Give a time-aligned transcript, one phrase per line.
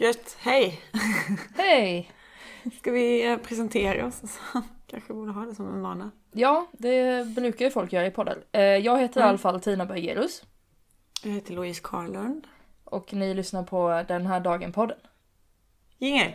[0.00, 0.80] Gött, hej!
[1.56, 2.10] Hej!
[2.78, 4.22] Ska vi eh, presentera oss?
[4.86, 6.10] Kanske borde ha det som en vana.
[6.32, 8.38] Ja, det brukar ju folk göra i podden.
[8.52, 9.28] Eh, Jag heter i Mm.
[9.28, 10.42] alla fall Tina Bergerus
[11.22, 12.46] Jag heter Louise Karlund.
[12.84, 14.98] och ni lyssnar på Den här dagen-podden.
[15.98, 16.32] Jingel!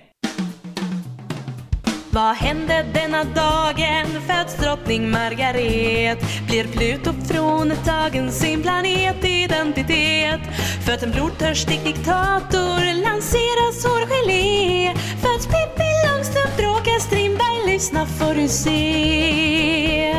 [2.14, 4.21] Vad hände denna dagen?
[4.28, 10.42] Föds drottning Margaret Blir Pluto fråntagen sin planetidentitet
[10.86, 14.93] Föds en blodtörstig diktator Lanseras hårgelé.
[15.21, 20.16] Föds Pippi Långstrump Bråkar Strindberg Lyssna får du se.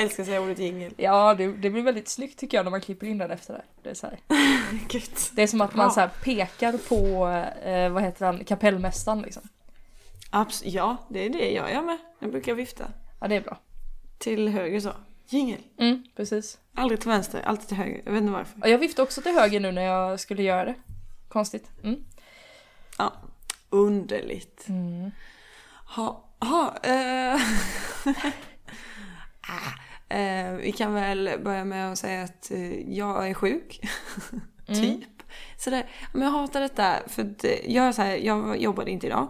[0.00, 0.92] Älskar att säga ordet jingel.
[0.96, 3.62] Ja, det, det blir väldigt snyggt tycker jag när man klipper in den efter det.
[3.82, 4.06] Det är, så.
[5.32, 6.08] Det är som att man Ja.
[6.10, 7.26] så pekar på,
[7.68, 9.42] eh, vad heter han, kapellmästaren liksom.
[10.30, 11.98] Abs- ja, det är det jag gör med.
[12.18, 12.84] Jag brukar vifta.
[13.20, 13.58] Ja, det är bra.
[14.18, 14.92] Till höger så.
[15.28, 15.60] Jingel.
[15.78, 16.58] Mm, precis.
[16.74, 18.02] Aldrig till vänster, alltid till höger.
[18.04, 18.68] Jag vet inte varför.
[18.68, 20.74] Jag viftade också till höger nu när jag skulle göra det.
[21.28, 21.70] Konstigt.
[21.84, 22.04] Mm.
[22.98, 23.12] Ja,
[23.70, 24.68] underligt.
[24.68, 25.10] Mm.
[25.86, 27.34] Ha, ha, eh.
[29.40, 29.72] ah,
[30.10, 33.80] eh, vi kan väl börja med att säga att eh, jag är sjuk.
[34.68, 34.82] Mm.
[34.82, 35.22] typ.
[35.56, 36.96] Så det, men jag hatar detta.
[37.06, 39.28] För att, eh, jag, är så här, jag jobbade inte idag.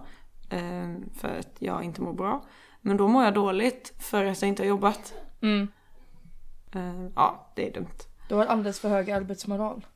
[0.50, 2.45] Eh, för att jag inte mår bra.
[2.81, 5.14] Men då mår jag dåligt för att jag inte har jobbat.
[5.42, 5.69] Mm.
[6.75, 7.98] Eh, ja, det är dumt.
[8.28, 9.87] Du har alldeles för hög arbetsmoral.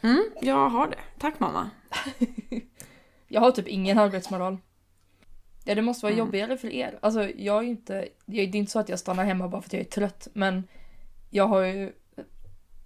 [0.00, 0.98] Mm, jag har det.
[1.18, 1.70] Tack mamma.
[3.28, 4.58] Jag har typ ingen arbetsmoral.
[5.64, 6.26] Ja, det måste vara Mm.
[6.26, 6.98] jobbigare för er.
[7.02, 8.08] Alltså, jag är ju inte...
[8.26, 10.64] Det är inte så att jag stannar hemma bara för att jag är trött, men
[11.30, 11.92] jag har ju...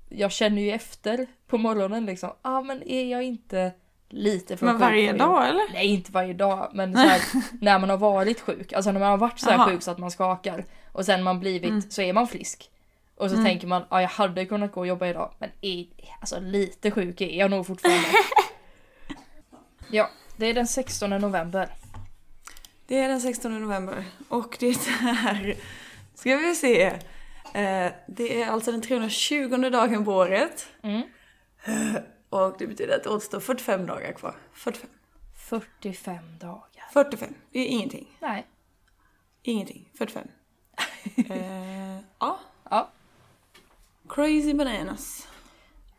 [0.08, 2.28] Jag känner ju efter på morgonen liksom.
[2.28, 3.72] Ja, ah, men är jag inte
[4.08, 5.72] lite för Men sjuk varje för att dag eller?
[5.72, 7.20] Nej, inte varje dag, men så här,
[7.60, 8.72] när man har varit sjuk.
[8.72, 11.40] Alltså när man har varit så här sjuk så att man skakar och sen man
[11.40, 11.82] blivit, Mm.
[11.90, 12.70] så är man frisk.
[13.14, 13.46] Och så Mm.
[13.46, 15.86] tänker man, ja jag hade kunnat gå och jobba idag, men är,
[16.20, 18.08] alltså lite sjuk är jag nog fortfarande.
[19.90, 21.68] ja, det är den 16 november.
[22.88, 25.56] Det är den 16 november och det är,
[26.14, 26.82] ska vi se,
[27.54, 31.02] eh, det är alltså den 320 dagen på året Mm.
[32.28, 34.34] och det betyder att det återstår 45 dagar kvar.
[34.52, 34.90] 45.
[35.48, 36.84] 45 dagar.
[36.92, 38.16] 45, det är ingenting.
[38.20, 38.46] Nej.
[39.42, 39.88] Ingenting.
[39.98, 40.28] 45.
[41.30, 42.90] eh, ja, Ja.
[44.08, 45.28] crazy bananas.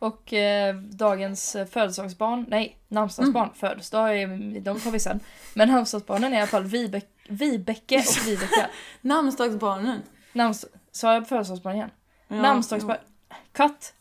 [0.02, 5.20] Och eh, dagens födelsedagsbarn, nej, namnsdagsbarn, födelsedag, är- de tar vi sen.
[5.54, 8.66] Men namnsdagsbarnen är i alla fall Vibe- Vibeke och Vibeke.
[9.00, 10.02] Namnsdagsbarnen.
[10.32, 10.66] Namns...
[10.92, 11.90] Sa jag födelsedagsbarn igen?
[12.28, 12.96] Ja, namnsdagsbarn...
[13.52, 13.94] Cut!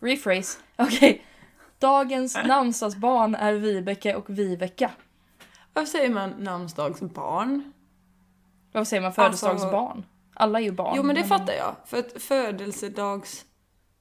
[0.00, 0.58] Rephrase.
[0.76, 1.24] Okej.
[1.78, 4.90] Dagens namnsdagsbarn är Vibeke och Viveka.
[5.72, 7.72] Varför säger man namnsdagsbarn?
[8.72, 9.12] Vad säger man?
[9.16, 10.04] Alltså- Födelsedagsbarn?
[10.34, 10.94] Alla är ju barn.
[10.96, 11.74] Jo men det fattar jag.
[11.86, 13.44] För att födelsedags...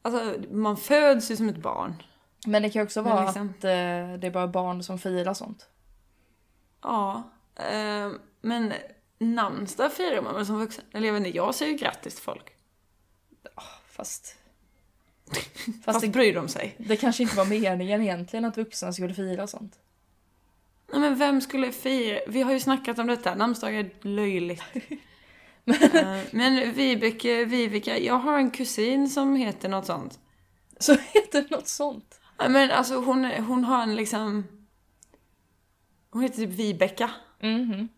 [0.02, 2.04] Alltså man föds ju som ett barn.
[2.46, 3.70] Men det kan ju också vara liksom- att eh,
[4.20, 5.68] det är bara barn som firar sånt.
[6.82, 7.24] Ja,
[7.56, 8.74] eh, men
[9.20, 10.86] namnsdag firar man väl som vuxen?
[10.94, 12.54] Eller jag vet inte, jag säger ju grattis till folk.
[13.88, 14.36] Fast...
[15.66, 16.76] Fast, Fast det, bryr de sig.
[16.78, 19.80] det kanske inte var meningen egentligen att vuxna skulle fira sånt.
[20.92, 22.20] Nej men vem skulle fira?
[22.28, 24.64] Vi har ju snackat om detta, namnsdagar är löjligt.
[25.66, 30.20] Eh, men Vibeke, Viveka, jag har en kusin som heter något sånt.
[30.80, 32.20] Så heter det något sånt.
[32.40, 34.44] Nej, Men alltså hon, hon har en liksom...
[36.12, 37.12] Hon heter typ Vibeka.
[37.42, 37.90] Mhm.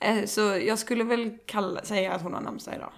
[0.00, 2.92] Eh, Så jag skulle väl kalla, säga att hon har namnsdag idag.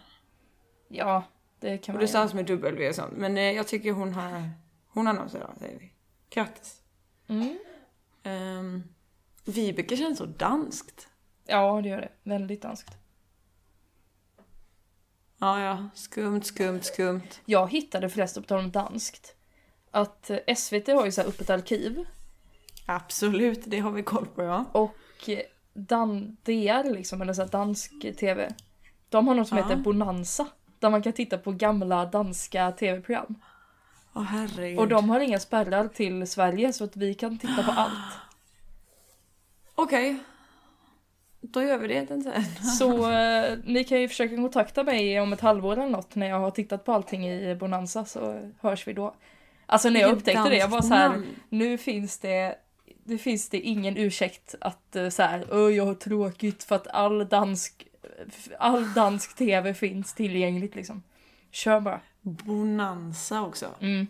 [0.89, 1.23] Ja,
[1.61, 2.09] det kan Och man det göra.
[2.09, 3.13] stavas med W och sånt.
[3.17, 4.51] Men eh, jag tycker hon har,
[4.89, 5.93] hon har namnsdag idag, säger vi.
[6.31, 6.81] Grattis.
[7.29, 7.59] Mm.
[8.25, 8.85] Um,
[9.45, 11.09] Vibeke känns så danskt.
[11.47, 12.13] Ja, det gör det.
[12.23, 12.98] Väldigt danskt.
[15.39, 15.89] Ja, ja.
[15.95, 17.41] Skumt, skumt, skumt.
[17.45, 19.35] Jag hittade förresten, på tal om danskt,
[19.91, 22.05] att eh, SVT har ju så här öppet arkiv
[22.87, 24.65] Absolut, det har vi koll på, ja.
[24.73, 25.41] och eh,
[25.75, 28.49] Dan DR liksom, eller så här dansk TV,
[29.09, 29.65] de har något som Ja.
[29.65, 30.47] heter Bonanza.
[30.79, 33.35] Där man kan titta på gamla danska tv-program.
[34.15, 34.79] Åh herregud.
[34.79, 37.93] Och de har inga spärrar till Sverige så att vi kan titta på allt.
[39.75, 40.19] Okej.
[41.41, 42.45] Då gör vi det sen.
[42.79, 46.41] Så eh, ni kan ju försöka kontakta mig om ett halvår eller något när jag
[46.41, 49.15] har tittat på allting i Bonanza så hörs vi då.
[49.67, 52.55] Alltså när jag upptäckte det, jag var så här, nu finns det
[53.05, 56.87] nu finns det ingen ursäkt att eh, så här, "Åh, jag har tråkigt för att
[56.87, 57.85] all dansk
[58.59, 61.03] all dansk tv finns tillgängligt liksom.
[61.51, 62.01] Kör bara.
[62.21, 63.67] Bonanza också.
[63.81, 64.07] Mm.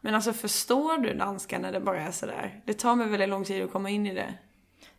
[0.00, 2.60] Men alltså förstår du danska när det bara är sådär?
[2.64, 4.34] Det tar mig väldigt lång tid att komma in i det.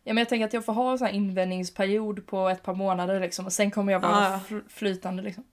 [0.08, 2.74] Ja, men jag tänker att jag får ha en sån här invändningsperiod på ett par
[2.74, 5.44] månader liksom och sen kommer jag vara Ah, fl- flytande liksom.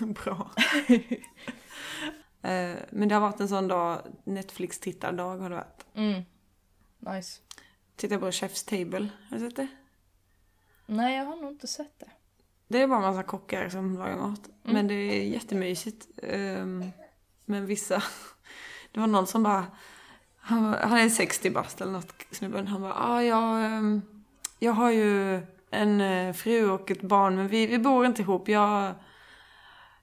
[0.24, 0.50] Bra.
[2.42, 5.86] Eh, Men det har varit en sån dag, Netflix-tittardag har det varit.
[5.94, 6.22] Mm.
[6.98, 7.40] Nice.
[7.96, 9.66] Titta på Chef's Table, har du sett det?
[10.86, 12.10] Nej, jag har nog inte sett det.
[12.68, 14.48] Det är bara en massa kockar som lagar mat.
[14.62, 16.06] Men det är jättemysigt.
[16.22, 16.90] Ehm,
[17.44, 18.02] Men vissa...
[18.92, 19.66] Det var någon som bara...
[20.44, 22.66] Han, var- han är 60 bast eller något, snubben.
[22.66, 24.02] Han bara, ah, jag, ehm,
[24.58, 25.40] jag har ju
[25.70, 28.48] en eh, fru och ett barn men vi, vi bor inte ihop.
[28.48, 28.94] Jag,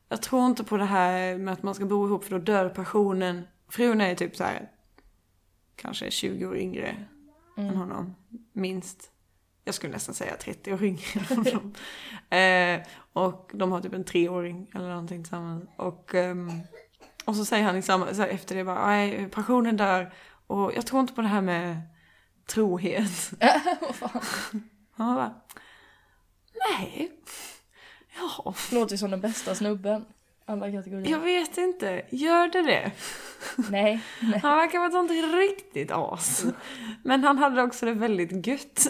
[0.09, 2.69] jag tror inte på det här med att man ska bo ihop för då dör
[2.69, 3.47] passionen.
[3.69, 4.69] Frun är typ så här
[5.75, 6.95] kanske 20 år yngre
[7.57, 8.15] än honom.
[8.53, 9.11] Minst.
[9.65, 11.73] Jag skulle nästan säga 30 år yngre än honom.
[12.29, 15.63] eh, och de har typ en treåring eller någonting tillsammans.
[15.77, 16.51] Och, ehm,
[17.29, 20.13] och så säger han samma, så efter det bara, nej passionen dör
[20.47, 21.81] och jag tror inte på det här med
[22.47, 23.31] trohet.
[23.81, 24.21] Vad fan.
[24.95, 25.35] Han bara,
[26.69, 27.11] nej,
[28.17, 30.05] ja, Låter som den bästa snubben.
[30.45, 31.11] Alla kategorier.
[31.11, 32.91] jag vet inte, gör det det?
[33.71, 34.01] Nej.
[34.21, 34.39] Nej.
[34.39, 36.45] Han verkar vara ett sånt riktigt as.
[37.03, 38.87] Men han hade också det väldigt gött.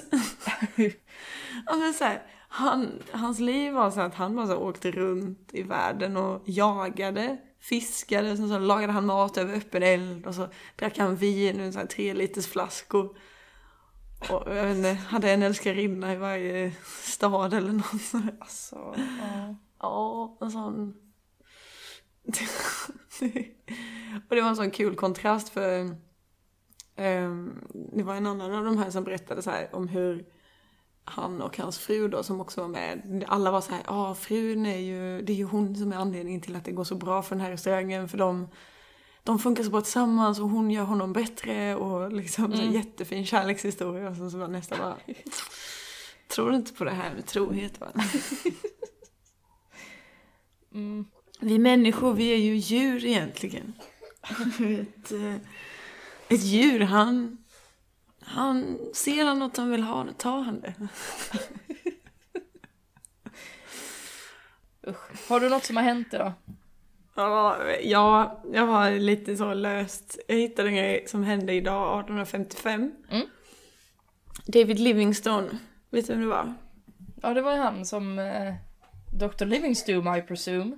[1.66, 5.64] men så här, han, hans liv var så att han bara så åkte runt i
[5.64, 10.98] världen och jagade, fiskade, sen så lagade han mat över öppen eld och så drack
[10.98, 13.18] han vin ur här tre liters flaskor.
[14.30, 16.72] Och jag vet inte, hade en älskarinna i varje
[17.04, 18.34] stad eller något.
[18.40, 19.56] Alltså, ja.
[19.80, 20.94] Ja, en sån...
[24.30, 25.96] och det var en sån kul kontrast för
[26.96, 27.60] ehm,
[27.94, 30.26] det var en annan av de här som berättade så här om hur
[31.10, 34.66] han och hans fru då som också var med, alla var så här, ja frun
[34.66, 37.22] är ju, det är ju hon som är anledningen till att det går så bra
[37.22, 38.48] för den här restaurangen för de,
[39.24, 43.26] de funkar så bra tillsammans och hon gör honom bättre och liksom så här jättefin
[43.26, 44.98] kärlekshistoria och så, så var nästa bara,
[46.28, 47.88] tror du inte på det här med trohet va?
[50.74, 51.06] Mm.
[51.40, 53.74] Vi människor, vi är ju djur egentligen.
[54.60, 55.36] Ett, eh,
[56.30, 57.38] ett djur, han...
[58.30, 60.74] Han ser han något han vill ha, då tar han det.
[64.88, 65.30] Usch.
[65.30, 66.32] Har du något som har hänt idag?
[67.16, 70.20] Ja, ja, jag har lite så löst.
[70.28, 72.92] Jag hittade en grej som hände idag, 1855.
[73.12, 73.28] Mm.
[74.46, 75.60] David Livingstone,
[75.90, 76.54] vet du vem det var?
[77.22, 78.54] Ja, det var ju han som eh,
[79.14, 79.46] Dr.
[79.46, 80.78] Livingstone, I presume.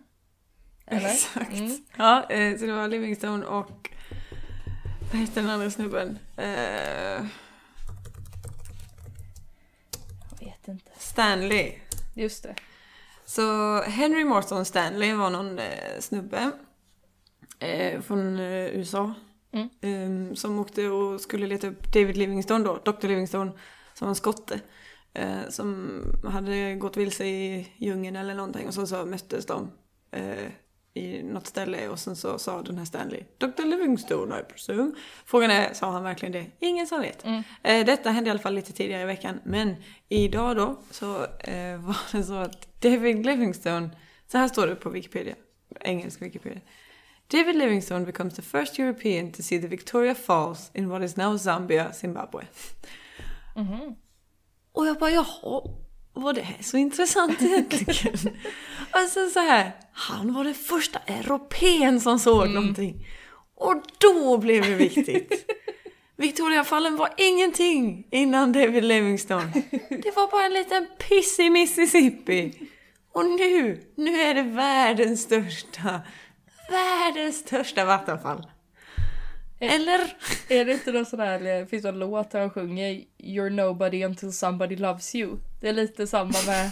[0.86, 1.10] Eller?
[1.10, 1.54] Exakt.
[1.54, 1.72] Mm.
[1.98, 3.90] Ja, eh, så det var Livingstone och...
[5.12, 6.20] Vad heter den andra snubben?
[6.38, 7.26] Eh,
[10.40, 10.92] Jag vet inte.
[10.98, 11.74] Stanley.
[12.16, 12.56] Just det.
[13.26, 16.52] Så Henry Morton Stanley var någon eh, snubbe
[17.60, 19.14] eh, från eh, USA.
[19.52, 19.70] Mm.
[19.82, 23.08] Eh, som åkte och skulle leta upp David Livingstone då, Dr.
[23.08, 23.52] Livingstone,
[23.94, 24.60] som var en skotte.
[25.14, 29.72] Eh, som hade gått vilse i djungeln eller någonting och så, så möttes de
[30.12, 30.52] eh,
[30.94, 33.66] i något ställe och sen så sa den här Stanley Dr.
[33.66, 34.92] Livingstone I presume.
[35.26, 36.46] Frågan är, sa han verkligen det?
[36.60, 37.26] Ingen som vet.
[37.26, 37.44] Mm.
[37.64, 39.76] Eh, detta hände i alla fall lite tidigare i veckan men
[40.10, 43.90] idag då så eh, var det så att David Livingstone,
[44.28, 45.36] så här står det på Wikipedia,
[45.80, 46.62] engelsk Wikipedia.
[47.28, 51.38] David Livingstone becomes the first European to see the Victoria Falls in what is now
[51.38, 52.48] Zambia, Zimbabwe.
[53.56, 53.96] Mhm.
[54.72, 55.62] Och jag bara, jaha,
[56.14, 58.14] var det här så intressant egentligen?
[58.92, 63.08] alltså så här, han var den första europeen som såg någonting.
[63.56, 65.52] Och då blev det viktigt.
[66.18, 69.52] Victoriafallen var ingenting innan David Livingstone.
[69.90, 72.70] Det var bara en liten piss i Mississippi.
[73.14, 76.02] Och nu, nu är det världens största,
[76.70, 78.51] världens största vattenfall.
[79.62, 80.18] Eller?
[80.50, 84.04] Är det inte någon sån där, det finns en låt där han sjunger You're nobody
[84.04, 85.38] until somebody loves you.
[85.60, 86.72] Det är lite samma med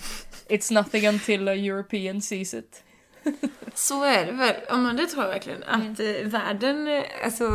[0.50, 2.84] It's nothing until a European sees it.
[3.74, 4.56] Så är det väl.
[4.68, 5.64] Ja men det tror jag verkligen.
[5.64, 7.46] Att eh, världen, eh, alltså...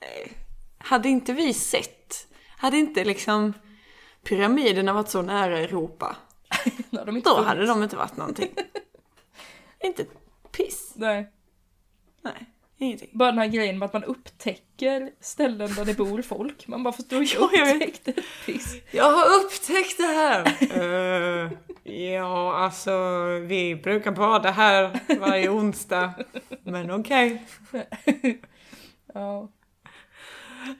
[0.00, 0.30] Eh,
[0.78, 3.52] hade inte vi sett, hade inte liksom
[4.24, 6.16] pyramiderna varit så nära Europa,
[6.90, 8.54] När de då hade de inte varit någonting.
[9.80, 10.04] inte
[10.52, 10.92] piss.
[10.96, 11.30] Nej.
[12.22, 12.53] Nej,
[12.84, 13.08] ingenting.
[13.12, 16.68] Bara den här grejen med att man upptäcker ställen där det bor folk.
[16.68, 17.20] Man bara förstår
[17.64, 17.74] vet.
[17.74, 18.76] upptäckte ett piss.
[18.90, 20.46] Jag har upptäckt det här!
[20.60, 21.52] Eh,
[21.94, 22.92] ja, alltså
[23.46, 26.12] vi brukar bada här varje onsdag.
[26.64, 27.42] Men okej.
[29.14, 29.48] Ja.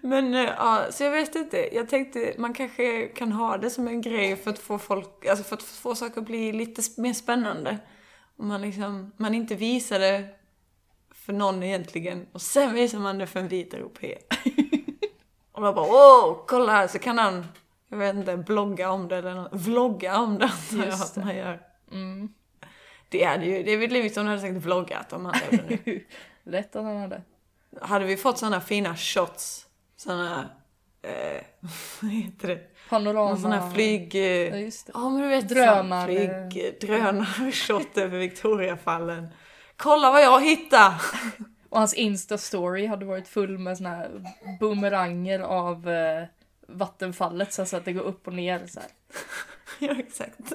[0.00, 1.74] Men eh, ja, så jag vet inte.
[1.74, 5.44] Jag tänkte man kanske kan ha det som en grej för att få folk, alltså
[5.44, 7.78] för att få saker att bli lite mer spännande.
[8.38, 10.24] Om man liksom, man inte visar det
[11.24, 14.18] för någon egentligen och sen visar man det för en vit europé.
[15.52, 17.46] och då bara wow, kolla här så kan han,
[17.88, 21.36] jag vet inte, blogga om det eller något, vlogga om det antar jag att man
[21.36, 21.60] gör.
[21.92, 22.28] Mm.
[23.08, 26.04] Det hade ju, David Livingstone hade säkert vloggat om han levde nu.
[26.44, 27.22] Lätt att han hade.
[27.80, 29.66] Hade vi fått sådana fina shots,
[29.96, 30.50] sådana,
[31.02, 31.42] eh,
[32.00, 32.60] vad heter det?
[32.88, 33.36] Panorama.
[33.36, 34.14] Sån här flyg...
[34.14, 34.92] Ja, Eh, just det.
[34.94, 36.06] ja men du vet, Drönare.
[36.50, 39.28] flyg, drönarshot över Victoriafallen.
[39.76, 40.94] Kolla vad jag hittade!
[41.68, 44.10] Och hans Insta-story hade varit full med såna här
[44.60, 46.24] boomeranger av eh,
[46.68, 48.88] vattenfallet så att det går upp och ner så här.
[49.78, 50.52] Ja, exakt.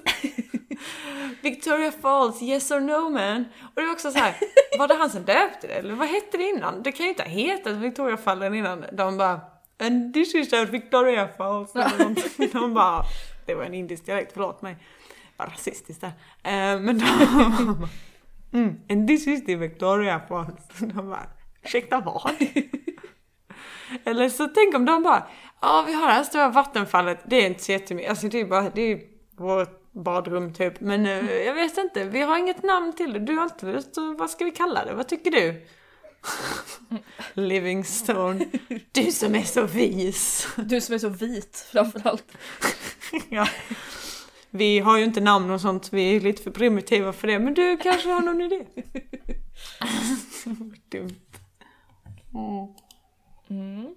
[1.42, 3.46] Victoria Falls, yes or no man.
[3.62, 4.36] Och det var också så här,
[4.78, 5.74] var det han som döpte det?
[5.74, 6.84] Eller vad hette det innan?
[6.84, 8.86] Det kan ju inte ha hetat Victoriafallen innan.
[8.92, 9.42] De bara,
[9.80, 11.76] and this is at Victoria Falls.
[11.76, 12.54] Eller.
[12.54, 13.04] De bara,
[13.46, 14.78] det var en indisk dialekt, förlåt mig.
[15.38, 16.14] Var rasistiskt där.
[16.44, 17.88] Eh, men de
[18.54, 20.68] mm, and this is the Victoria Falls.
[20.80, 21.30] De bara,
[21.64, 22.32] ursäkta vad?
[24.04, 25.28] Eller så tänk om de bara,
[25.62, 28.46] ja vi har det här stora vattenfallet, det är inte så jättemycket, alltså det är
[28.46, 29.00] bara, det är
[29.38, 33.36] vårt badrum typ, men eh, jag vet inte, vi har inget namn till det, du
[33.36, 35.66] har inte, så vad ska vi kalla det, vad tycker du?
[37.34, 38.46] Livingstone,
[38.92, 40.48] du som är så vis.
[40.56, 42.38] Du som är så vit framförallt.
[43.30, 43.48] ja.
[44.50, 47.54] Vi har ju inte namn och sånt, vi är lite för primitiva för det, men
[47.54, 48.66] du kanske har någon idé?
[50.90, 51.16] Dumt.
[52.34, 52.74] Mm.
[53.50, 53.96] Mm.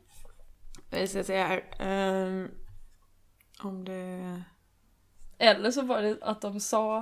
[0.90, 1.64] Jag ska säga här.
[1.78, 2.50] ehm,
[3.62, 4.42] om det...
[5.38, 6.99] Eller så var det att de sa,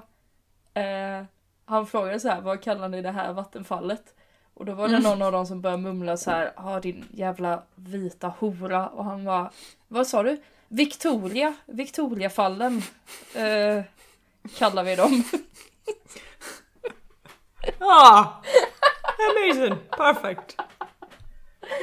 [0.74, 1.24] eh,
[1.64, 4.14] han frågade så här, vad kallar ni det här vattenfallet?
[4.54, 7.62] Och då var det någon av dem som började mumla så här, ja din jävla
[7.74, 8.88] vita hora.
[8.88, 9.50] Och han var,
[9.88, 10.40] vad sa du?
[10.72, 12.82] Victoria, Victoriafallen
[13.34, 13.82] eh,
[14.58, 15.24] kallar vi dem.
[17.80, 18.42] Ah!
[19.30, 19.74] Amazing!
[19.90, 20.56] Perfect!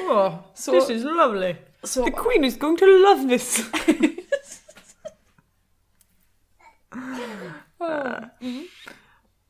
[0.09, 1.55] Oh, Så- this is lovely!
[1.83, 3.59] Så, The queen is going to love this!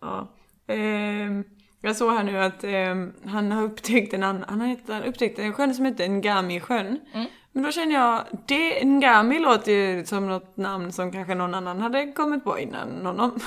[0.01, 0.27] ja.
[0.67, 1.43] Ehm,
[1.81, 5.53] jag såg här nu att ehm, han har upptäckt en annan, han har upptäckt en
[5.53, 6.99] sjön som heter Ngami-sjön.
[7.13, 7.27] Mm.
[7.57, 11.79] Men då känner jag, det, Ngami låter ju som något namn som kanske någon annan
[11.79, 13.39] hade kommit på innan honom.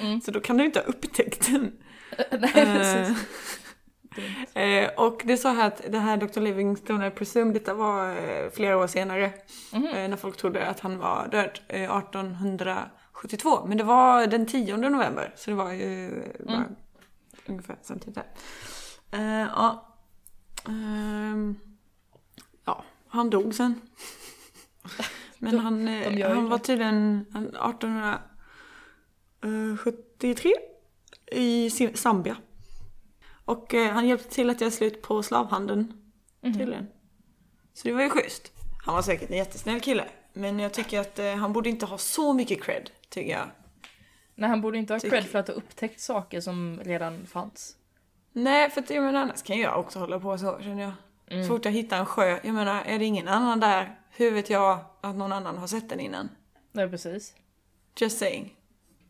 [0.00, 0.20] Mm.
[0.24, 1.72] Så då kan du inte ha upptäckt den.
[2.30, 3.16] nej Eh, precis.
[4.54, 6.40] Eh, och det sa här att det här Dr.
[6.40, 9.24] Livingstone, I presume, detta var eh, flera år senare.
[9.72, 13.66] Eh, när folk trodde att han var död eh, 1872.
[13.66, 16.74] Men det var den 10 november, så det var ju eh, bara Mm.
[17.46, 18.24] ungefär samtidigt där.
[19.56, 19.84] Ja.
[20.64, 20.74] Ja,
[23.14, 23.80] han dog sen.
[25.38, 27.46] Men han, eh, han var tydligen han-
[29.40, 30.52] 1873
[31.32, 32.36] i Sim- Zambia.
[33.44, 35.92] Och eh, han hjälpte till att göra slut på slavhandeln
[36.40, 36.52] Mhm.
[36.58, 36.86] tydligen.
[37.74, 38.52] Så det var ju schysst.
[38.84, 40.04] Han var säkert en jättesnäll kille.
[40.32, 43.46] Men jag tycker att eh, han borde inte ha så mycket cred, tycker jag.
[44.34, 47.76] Nej han borde inte ha Tycker- cred för att ha upptäckt saker som redan fanns.
[48.32, 50.92] Nej, för att jag menar, annars kan jag också hålla på så, känner jag.
[51.28, 54.50] Så fort jag hittar en sjö, jag menar, är det ingen annan där, hur vet
[54.50, 56.28] jag att någon annan har sett den innan?
[56.72, 57.34] Nej precis.
[58.00, 58.54] Just saying.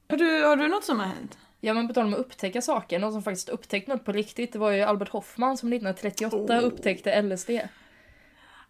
[0.09, 1.39] Har du, har du något som har hänt?
[1.61, 4.53] Ja men på tal om att upptäcka saker, någon som faktiskt upptäckte något på riktigt,
[4.53, 6.65] det var ju Albert Hoffman som 1938 Oh.
[6.65, 7.51] upptäckte LSD.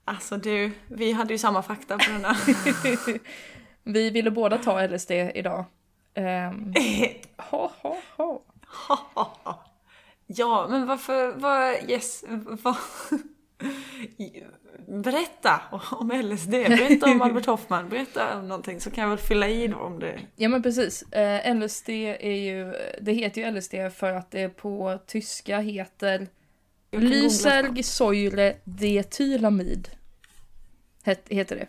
[0.05, 3.19] Alltså du, vi hade ju samma fakta på den här.
[3.83, 5.65] Vi ville båda ta LSD idag.
[6.15, 6.75] Um,
[7.37, 8.43] ha, ha, ha.
[10.27, 12.25] ja, men varför, vad, yes,
[12.63, 12.77] vad...
[14.87, 19.49] Berätta om LSD, berätta om Albert Hoffman, berätta om någonting så kan jag väl fylla
[19.49, 20.21] i då om det.
[20.37, 21.03] Ja men precis.
[21.03, 26.29] Eh, LSD är ju, det heter ju LSD för att det på tyska heter
[26.91, 29.89] Lysergsäure detylamid.
[31.03, 31.67] Het, heter det.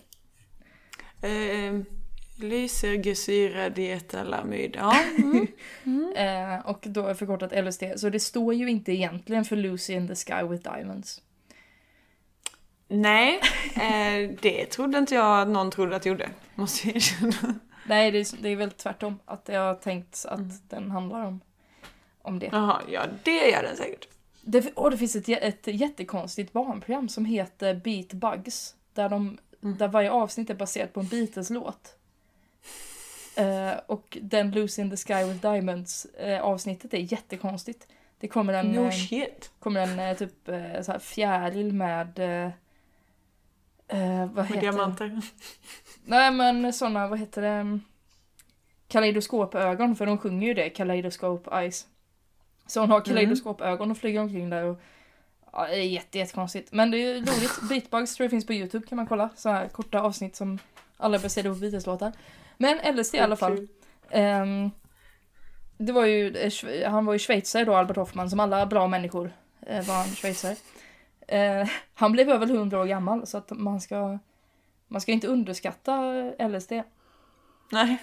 [1.27, 1.81] Eh,
[2.37, 4.75] Lysergesyra-dietalamid.
[4.75, 4.95] Ja.
[5.17, 5.47] Mm.
[6.15, 7.83] Eh, och då är förkortat LSD.
[7.95, 11.21] Så det står ju inte egentligen för Lucy in the Sky with Diamonds.
[12.87, 13.41] Nej,
[13.75, 16.29] eh, det trodde inte jag att någon trodde att det gjorde.
[16.55, 17.55] Måste jag erkänna.
[17.87, 19.19] Nej, det är, det är väl tvärtom.
[19.25, 21.41] Att jag har tänkt att den handlar om,
[22.21, 22.49] om det.
[22.51, 24.07] Jaha, ja det gör den säkert.
[24.41, 24.71] det.
[24.75, 28.75] Och det finns ett, ett jättekonstigt barnprogram som heter Beat Bugs.
[28.93, 31.95] Där, de, där varje avsnitt är baserat på en Beatles-låt.
[33.35, 37.87] Eh, och den Lucy in the Sky with Diamonds eh, avsnittet är jättekonstigt.
[38.19, 39.51] Det kommer en, No eh, shit.
[39.59, 42.19] kommer en eh, typ eh, så här fjäril med...
[43.87, 45.21] Eh, vad Med heter diamanter.
[46.05, 47.79] Nej men såna, vad heter det?
[48.87, 51.87] Kaleidoskopögon, för de sjunger ju det, Kaleidoscope Eyes.
[52.67, 54.79] Så hon har kaleidoskopögon och flyger omkring där och...
[55.51, 56.71] Ja, det är jätte, jättekonstigt.
[56.71, 57.61] Men det är ju roligt.
[57.69, 59.29] Beatbugs tror jag finns på Youtube kan man kolla.
[59.35, 60.59] Så här korta avsnitt som
[60.97, 62.11] alla baserade på Beatles-låtar.
[62.57, 63.67] Men LSD i alla fall.
[64.09, 64.71] Ehm,
[65.77, 69.31] det var ju, eh, han var ju schweizare då, Albert Hoffman, som alla bra människor
[69.67, 70.55] eh, var han schweizare.
[71.27, 74.19] Eh, han blev över 100 år gammal så att man ska,
[74.87, 76.13] man ska inte underskatta
[76.47, 76.71] LSD.
[77.71, 77.97] Nej,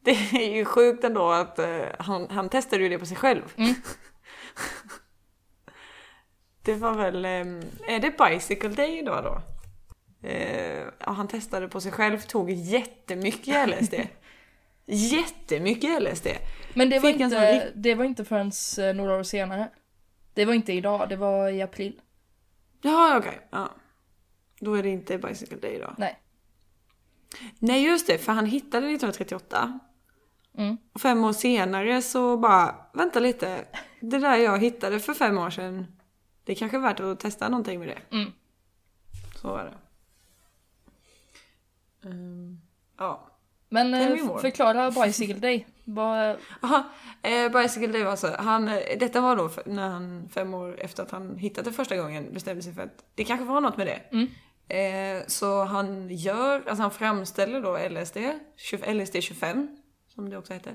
[0.00, 3.42] det är ju sjukt ändå att eh, han, han testade ju det på sig själv.
[3.56, 3.74] Mm.
[6.62, 9.42] det var väl, eh, är det Bicycle Day idag då?
[10.28, 13.94] Eh, ja, han testade på sig själv, tog jättemycket LSD.
[14.86, 16.26] jättemycket LSD.
[16.74, 19.68] Men det var, Fick en sån inte, det var inte förrän eh, några år senare.
[20.34, 22.00] Det var inte idag, det var i april.
[22.84, 23.40] Ja, okej.
[23.50, 23.70] Ja.
[24.60, 25.94] Då är det inte Bicycle Day idag.
[25.98, 26.20] Nej.
[27.58, 29.80] Nej, just det, för han hittade 1938.
[30.58, 30.76] Mm.
[31.02, 33.64] Fem år senare så bara, vänta lite.
[34.00, 35.86] Det där jag hittade för fem år sedan,
[36.44, 38.16] det är kanske är värt att testa någonting med det.
[38.16, 38.32] Mm.
[39.36, 39.74] Så var det.
[42.08, 42.60] Ehm,
[42.98, 43.33] ja.
[43.74, 45.66] Men eh, förklara Bicycle Day.
[46.60, 46.84] Aha,
[47.22, 51.02] eh, Bicycle Day var alltså, han, eh, detta var då när han fem år efter
[51.02, 53.86] att han hittat det första gången bestämde sig för att det kanske var något med
[53.86, 54.00] det.
[54.12, 54.28] Mm.
[54.68, 58.16] Eh, så han gör, alltså han framställer då LSD,
[58.56, 59.76] 20, LSD 25
[60.08, 60.74] som det också heter.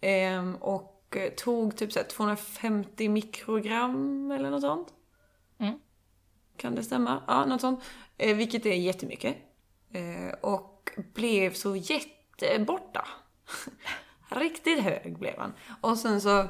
[0.00, 4.88] Eh, och tog typ så här 250 mikrogram eller något sånt.
[5.58, 5.74] Mm.
[6.56, 7.22] Kan det stämma?
[7.26, 7.84] Ja, något sånt.
[8.18, 9.36] Eh, vilket är jättemycket.
[9.92, 11.76] Eh, och blev så
[12.42, 13.08] jätteborta.
[14.28, 15.52] Riktigt hög blev han.
[15.80, 16.48] Och sen så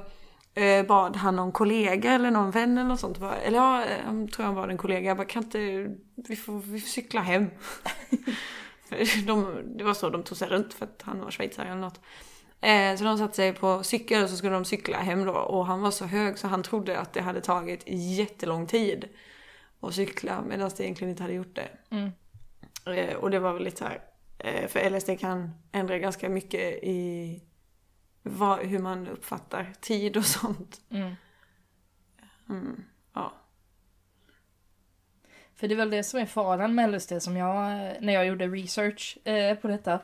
[0.54, 3.18] eh, bad han någon kollega eller någon vän eller något sånt.
[3.18, 5.08] Bara, eller ja, eh, jag tror han var en kollega.
[5.08, 5.58] Jag bara, kan inte,
[6.14, 7.46] vi får, vi får cykla hem.
[9.26, 12.00] De, det var så de tog sig runt för att han var schweizare eller något.
[12.60, 15.32] Eh, så de satte sig på cykel och så skulle de cykla hem då.
[15.32, 19.08] Och han var så hög så han trodde att det hade tagit jättelång tid
[19.80, 21.68] att cykla medan det egentligen inte hade gjort det.
[21.90, 22.10] mm.
[22.86, 24.00] Eh, och det var väl lite så här, eh,
[24.68, 27.42] för LSD kan ändra ganska mycket i
[28.22, 30.80] vad, hur man uppfattar tid och sånt.
[30.90, 31.14] Mm.
[32.48, 33.32] Mm, ja.
[35.56, 37.56] För det är väl det som är faran med LSD som jag,
[38.00, 40.00] när jag gjorde research eh, på detta.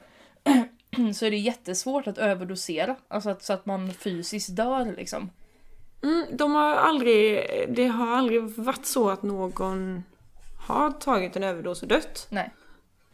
[1.14, 2.96] så är det jättesvårt att överdosera.
[3.08, 5.30] Alltså att, så att man fysiskt dör liksom.
[6.02, 10.02] Mm, de har aldrig, det har aldrig varit så att någon
[10.66, 12.26] har tagit en överdos och dött.
[12.30, 12.50] Nej.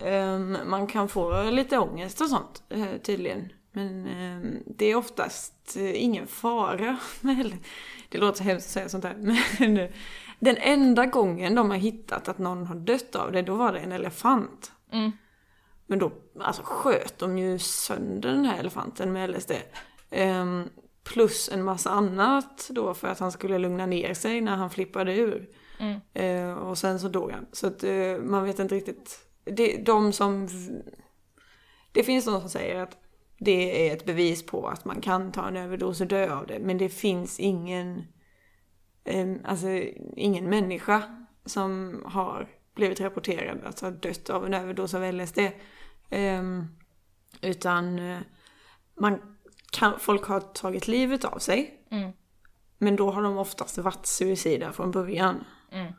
[0.05, 3.53] Ehm, man kan få lite ångest och sånt eh, tydligen.
[3.73, 6.99] Men ehm, det är oftast eh, ingen fara.
[8.09, 9.17] Det låter så hemskt att säga sånt här.
[9.59, 9.91] Men eh,
[10.39, 13.79] den enda gången de har hittat att någon har dött av det, då var det
[13.79, 14.73] en elefant.
[14.93, 15.13] Mm.
[15.87, 19.53] Men då alltså, sköt de ju sönder den här elefanten med LSD.
[20.11, 20.69] Ehm,
[21.05, 25.17] plus en massa annat då för att han skulle lugna ner sig när han flippade
[25.17, 25.49] ur.
[25.79, 26.01] Mm.
[26.15, 27.47] Eh, och sen så dog han.
[27.53, 27.85] Så att
[28.21, 29.32] man vet inte riktigt.
[29.45, 30.49] Det, de som...
[31.93, 32.99] Det finns de som säger att
[33.39, 36.59] det är ett bevis på att man kan ta en överdos och dö av det.
[36.59, 38.05] Men det finns ingen...
[39.45, 39.69] Alltså
[40.17, 45.39] ingen människa som har blivit rapporterad att ha dött av en överdos av LSD.
[47.41, 48.19] Utan eh,
[48.95, 49.37] man
[49.73, 51.85] kan, folk har tagit livet av sig.
[51.91, 52.13] Mm.
[52.79, 55.45] Men då har de oftast varit suicida från början.
[55.73, 55.93] Mm.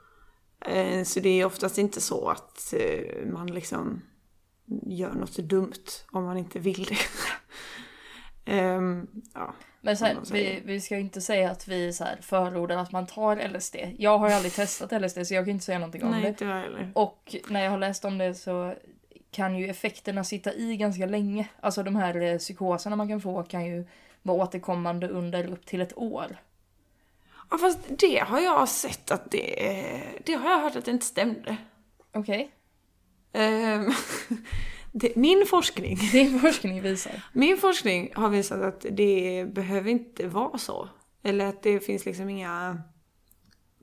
[0.66, 4.02] Eh, Så det är oftast inte så att eh, man liksom
[4.86, 6.98] gör något dumt om man inte vill det.
[8.46, 9.54] Ehm, ja.
[9.82, 13.48] Men här, vi, vi ska inte säga att vi så här förordar att man tar
[13.50, 13.76] LSD.
[13.98, 16.28] Jag har aldrig testat LSD så jag kan inte säga någonting om Nej, det.
[16.28, 16.92] inte jag heller.
[16.96, 18.76] Och när jag har läst om det så
[19.32, 21.48] kan ju effekterna sitta i ganska länge.
[21.60, 23.86] Alltså de här eh, psykoserna man kan få kan ju
[24.22, 26.38] vara återkommande under upp till ett år.
[27.54, 31.06] Ja, fast det har jag sett att det, det har jag hört att det inte
[31.06, 31.58] stämde.
[32.14, 32.52] Okej?
[33.34, 33.92] Ehm,
[34.92, 37.24] det, min forskning Din forskning visar.
[37.34, 40.90] Min forskning har visat att det behöver inte vara så.
[41.24, 42.82] Eller att det finns liksom inga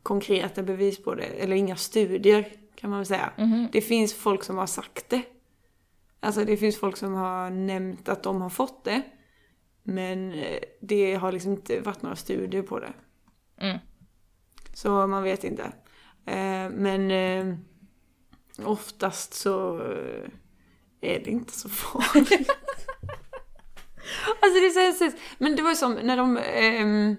[0.02, 1.24] konkreta bevis på det.
[1.24, 3.32] Eller inga studier kan man väl säga.
[3.38, 3.68] Mhm.
[3.72, 5.22] Det finns folk som har sagt det.
[6.20, 9.02] Alltså det finns folk som har nämnt att de har fått det.
[9.82, 12.92] Men eh, det har liksom inte varit några studier på det.
[13.60, 13.78] Mm.
[14.74, 15.62] Så man vet inte.
[16.26, 17.54] Eh, Men eh,
[18.64, 20.28] oftast så eh,
[21.00, 22.50] är det inte så farligt.
[24.40, 25.16] alltså det är så.
[25.38, 26.36] Men det var ju som när de...
[26.36, 27.16] ehm,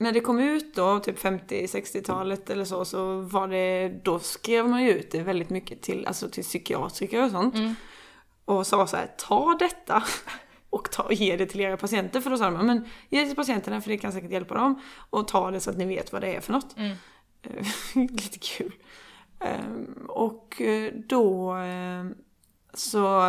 [0.00, 4.82] när det kom ut då, typ 50-60-talet eller så, så var det, då skrev man
[4.82, 7.54] ju ut det väldigt mycket till, alltså till psykiatriker och sånt.
[7.54, 7.74] Mm.
[8.44, 10.02] Och sa så här, ta detta
[10.70, 12.20] och ta, ge det till era patienter.
[12.20, 14.80] För då sa de, men ge det till patienterna för det kan säkert hjälpa dem.
[15.10, 16.76] Och ta det så att ni vet vad det är för något.
[16.76, 16.96] Mm.
[17.94, 18.72] Lite kul.
[19.40, 22.14] Ehm, och eh, då ehm,
[22.74, 23.20] så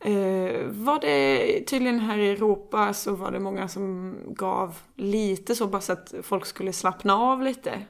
[0.00, 5.66] eh, var det tydligen här i Europa så var det många som gav lite så
[5.66, 7.82] bara så att folk skulle slappna av lite.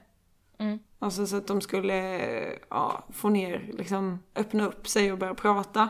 [0.58, 0.78] Mm.
[0.98, 1.96] Alltså så att de skulle
[2.70, 5.88] ja, få ner, liksom öppna upp sig och börja prata.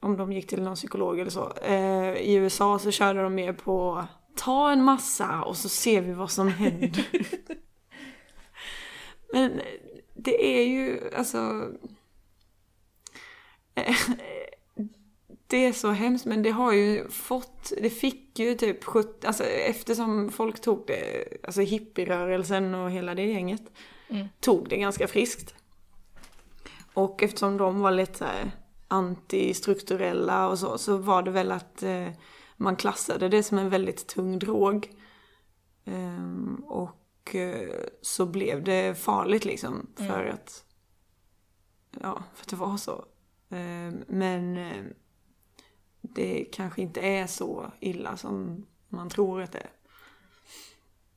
[0.00, 1.52] Om de gick till någon psykolog eller så.
[1.62, 4.04] Eh, I USA så körde de mer på
[4.36, 7.06] ta en massa och så ser vi vad som händer.
[9.32, 9.60] Men
[10.14, 11.68] det är ju alltså...
[13.74, 13.96] eh,
[15.50, 19.44] Det är så hemskt men det har ju fått, det fick ju typ 70, alltså
[19.44, 23.62] eftersom folk tog det, alltså hippierörelsen och hela det gänget
[24.10, 24.28] Mm.
[24.40, 25.54] tog det ganska friskt.
[26.94, 28.50] Och eftersom de var lite så här
[28.88, 32.08] antistrukturella och så, så var det väl att eh,
[32.56, 34.90] man klassade det som en väldigt tung drog.
[35.84, 37.70] Ehm, och eh,
[38.02, 40.64] så blev det farligt liksom för att
[42.00, 43.04] ja, för att det var så.
[43.48, 44.84] Ehm, men eh,
[46.00, 49.70] det kanske inte är så illa som man tror att det är.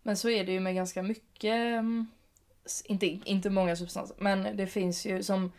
[0.03, 2.07] Men så är det ju med ganska mycket, mm,
[2.85, 5.51] inte, inte många substanser, men det finns ju som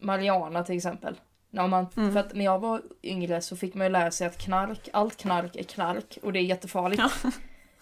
[0.00, 1.20] Mariana till exempel.
[1.50, 2.12] När man, Mm.
[2.12, 5.16] För att när jag var yngre så fick man ju lära sig att knark, allt
[5.16, 7.02] knark är knark och det är jättefarligt.
[7.02, 7.30] Ja.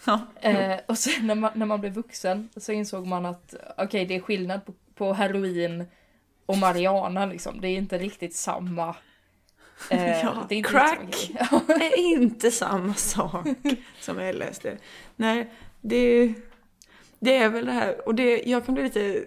[0.07, 4.07] Ja, Eh, och sen när man, när man blev vuxen så insåg man att okej
[4.07, 5.85] det är skillnad på, på heroin
[6.47, 7.61] och marijuana liksom.
[7.61, 8.97] Det är inte riktigt samma.
[9.91, 11.31] eh, Ja, det är crack.
[11.69, 13.47] är inte samma sak
[14.01, 14.67] som LSD.
[15.17, 15.51] Nej,
[15.81, 16.35] det,
[17.19, 18.09] det är väl det här.
[18.09, 19.25] Och det, jag kan bli lite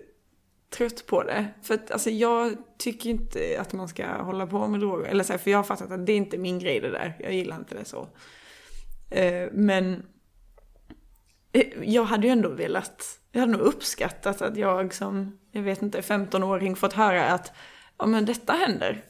[0.70, 1.48] trött på det.
[1.62, 5.06] För att alltså, jag tycker inte att man ska hålla på med droger.
[5.06, 7.18] Eller så här, för jag har fattat att det är inte min grej det där.
[7.20, 8.08] Jag gillar inte det så.
[9.10, 10.06] Eh, men
[11.52, 15.82] eh, jag hade ju ändå velat, jag hade nog uppskattat att jag som, jag vet
[15.82, 17.52] inte, 15-åring fått höra att
[17.98, 19.06] ja men detta händer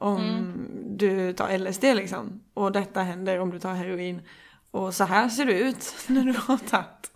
[0.00, 0.54] om
[0.86, 2.42] du tar LSD liksom.
[2.54, 4.22] Och detta händer om du tar heroin.
[4.70, 7.12] Och så här ser det ut när du har tagit,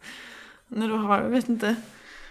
[0.69, 1.77] när du har, jag vet inte,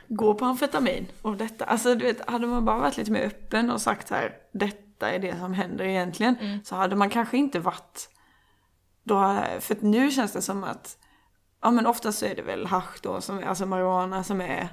[0.07, 1.07] gå på amfetamin.
[1.21, 4.33] Och detta, alltså du vet, hade man bara varit lite mer öppen och sagt här,
[4.51, 6.35] detta är det som händer egentligen.
[6.63, 8.09] Så hade man kanske inte varit,
[9.03, 10.97] då, för nu känns det som att,
[11.61, 14.69] ja men oftast så är det väl hasch då, som, alltså marijuana som är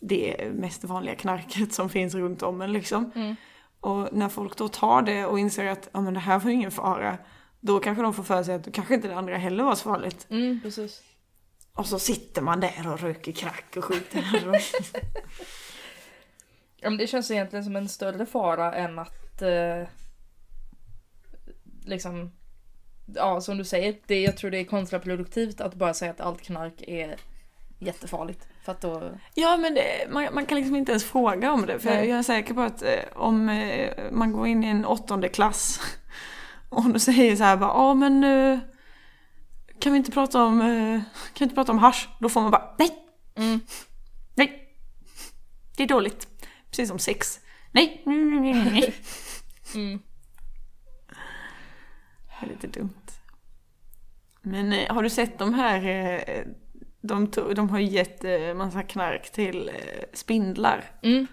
[0.00, 3.12] det mest vanliga knarket som finns runt om en liksom.
[3.14, 3.36] Mm.
[3.80, 6.56] Och när folk då tar det och inser att ja, men det här var ju
[6.56, 7.18] ingen fara,
[7.60, 9.82] då kanske de får för sig att då kanske inte det andra heller var så
[9.82, 10.26] farligt.
[10.30, 11.02] Mm, precis.
[11.74, 14.24] Och så sitter man där och röker crack och skiter.
[16.82, 19.88] Ja, men det känns egentligen som en större fara än att eh,
[21.84, 22.30] liksom
[23.14, 26.42] Ja som du säger, det, jag tror det är kontraproduktivt att bara säga att allt
[26.42, 27.16] knark är
[27.78, 28.48] jättefarligt.
[28.64, 31.78] För att då, ja men det, man, man kan liksom inte ens fråga om det.
[31.78, 32.08] För Nej.
[32.08, 35.80] jag är säker på att eh, om eh, man går in i en åttonde klass
[36.68, 38.58] och du säger så här bara, ja men eh,
[39.80, 42.08] kan vi inte prata om, eh, kan vi inte prata om hasch?
[42.20, 42.90] Då får man bara, nej,
[43.36, 43.60] mm,
[44.34, 44.68] nej,
[45.76, 46.28] det är dåligt.
[46.70, 47.40] Precis som sex.
[47.72, 48.94] Nej, nej, nej, nej, nej.
[49.74, 50.00] mm.
[52.40, 52.94] Det är lite dumt.
[54.42, 55.86] Men eh, har du sett de här,
[56.28, 56.42] eh,
[57.00, 58.24] de, to- de har gett
[58.56, 59.70] massa knark till
[60.12, 60.84] spindlar.
[61.02, 61.26] Mm.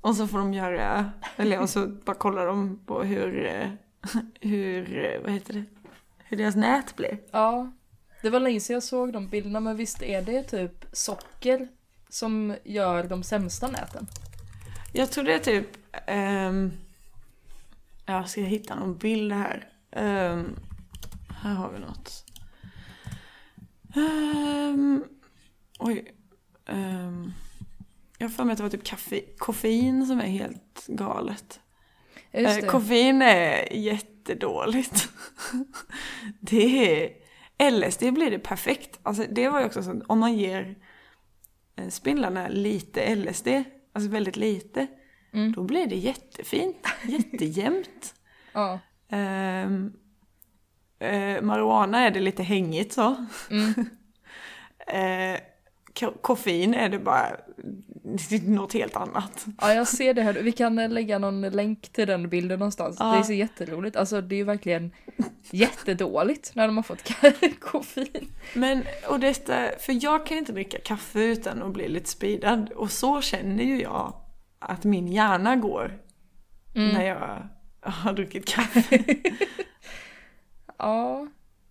[0.00, 3.32] Och så får de göra, eller och så bara kollar de på hur,
[4.40, 5.64] hur, vad heter det,
[6.30, 7.18] hur deras nät blir.
[7.30, 7.72] Ja,
[8.22, 11.68] det var länge sedan jag såg de bilderna men visst är det typ socker
[12.08, 14.06] som gör de sämsta näten?
[14.92, 15.66] Jag tror det är typ,
[16.06, 16.72] ehm,
[18.06, 19.68] jag ska hitta någon bild här.
[19.90, 20.56] Ehm,
[21.42, 22.24] här har vi något.
[23.94, 25.04] Ehm,
[25.78, 26.14] oj.
[26.66, 27.32] Um,
[28.18, 31.60] jag har för mig att det var typ kaffe, koffein som är helt galet.
[32.30, 32.68] Ja, Just Eh, det.
[32.68, 35.08] koffein är jättedåligt.
[36.40, 37.02] det
[37.58, 38.98] är, LSD blir det perfekt.
[39.02, 40.74] Alltså det var ju också så att om man ger
[41.76, 43.48] eh, spindlarna lite LSD,
[43.92, 44.86] alltså väldigt lite,
[45.32, 45.52] Mm.
[45.52, 48.14] då blir det jättefint, jättejämnt.
[48.52, 48.78] Ja.
[49.12, 49.92] Um,
[51.04, 53.26] uh, marijuana är det lite hängigt så.
[53.50, 53.74] Mm.
[54.86, 55.49] Eh, ko-
[56.20, 57.26] koffein är det bara
[58.30, 59.46] är något helt annat.
[59.60, 60.32] ja, jag ser det här.
[60.34, 62.96] Vi kan eh, lägga någon länk till den bilden någonstans.
[63.00, 63.16] Ja.
[63.16, 63.96] Det ser jätteroligt.
[63.96, 64.90] Alltså det är ju verkligen
[65.50, 67.02] jättedåligt när de har fått
[67.60, 68.32] koffein.
[68.54, 72.70] Men, och detta, för jag kan inte dricka kaffe utan att bli lite speedad.
[72.76, 74.14] Och så känner ju jag
[74.58, 75.98] att min hjärna går
[76.74, 76.88] Mm.
[76.94, 77.48] när jag
[77.80, 79.04] har druckit kaffe.
[80.78, 81.26] Ja.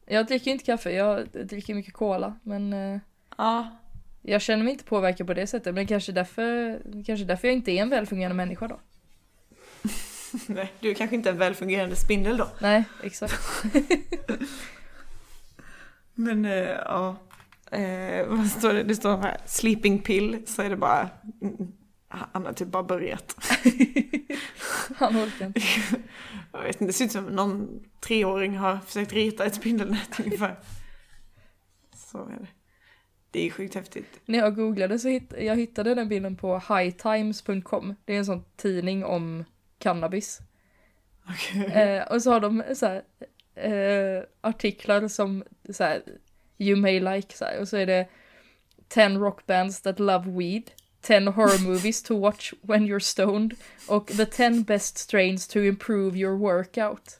[0.05, 2.35] Jag dricker inte kaffe, jag dricker mycket cola.
[2.43, 2.99] Men eh,
[3.37, 3.78] ja,
[4.21, 5.75] jag känner mig inte påverkad på det sättet.
[5.75, 8.79] Men kanske därför, kanske därför jag inte är en välfungerande människa då.
[10.47, 12.47] Nej, du är kanske inte en välfungerande spindel då.
[12.61, 13.63] Nej, exakt.
[16.13, 17.15] Men eh, ja,
[17.71, 18.83] eh, vad står det?
[18.83, 21.09] Det står här, sleeping pill, så är det bara,
[21.41, 21.71] mm,
[22.09, 23.35] han har typ bara börjat.
[24.95, 25.61] Han orkar inte.
[26.51, 30.59] Jag vet inte, det ser ut som någon treåring har försökt rita ett spindelnät ungefär.
[31.95, 32.47] Så är det.
[33.31, 34.19] Det är sjukt häftigt.
[34.25, 37.95] När jag googlade så hitt, jag hittade den bilden på hightimes.com.
[38.05, 39.45] Det är en sån tidning om
[39.77, 40.39] cannabis.
[41.29, 41.65] Okej.
[41.65, 43.03] Eh, och så har de så här,
[43.55, 46.01] eh, artiklar som så här,
[46.57, 48.07] you may like så här, och så är det
[48.87, 53.53] 10 rock bands that love weed, 10 horror movies to watch when you're stoned
[53.87, 57.17] och the 10 best strains to improve your workout.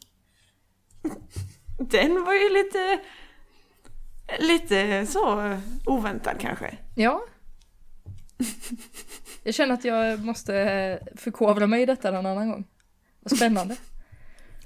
[1.77, 2.99] Den var ju lite,
[4.39, 6.77] lite så oväntad kanske.
[6.95, 7.21] Ja.
[9.43, 12.67] Jag känner att jag måste förkovra mig i detta en annan gång.
[13.19, 13.75] Vad spännande.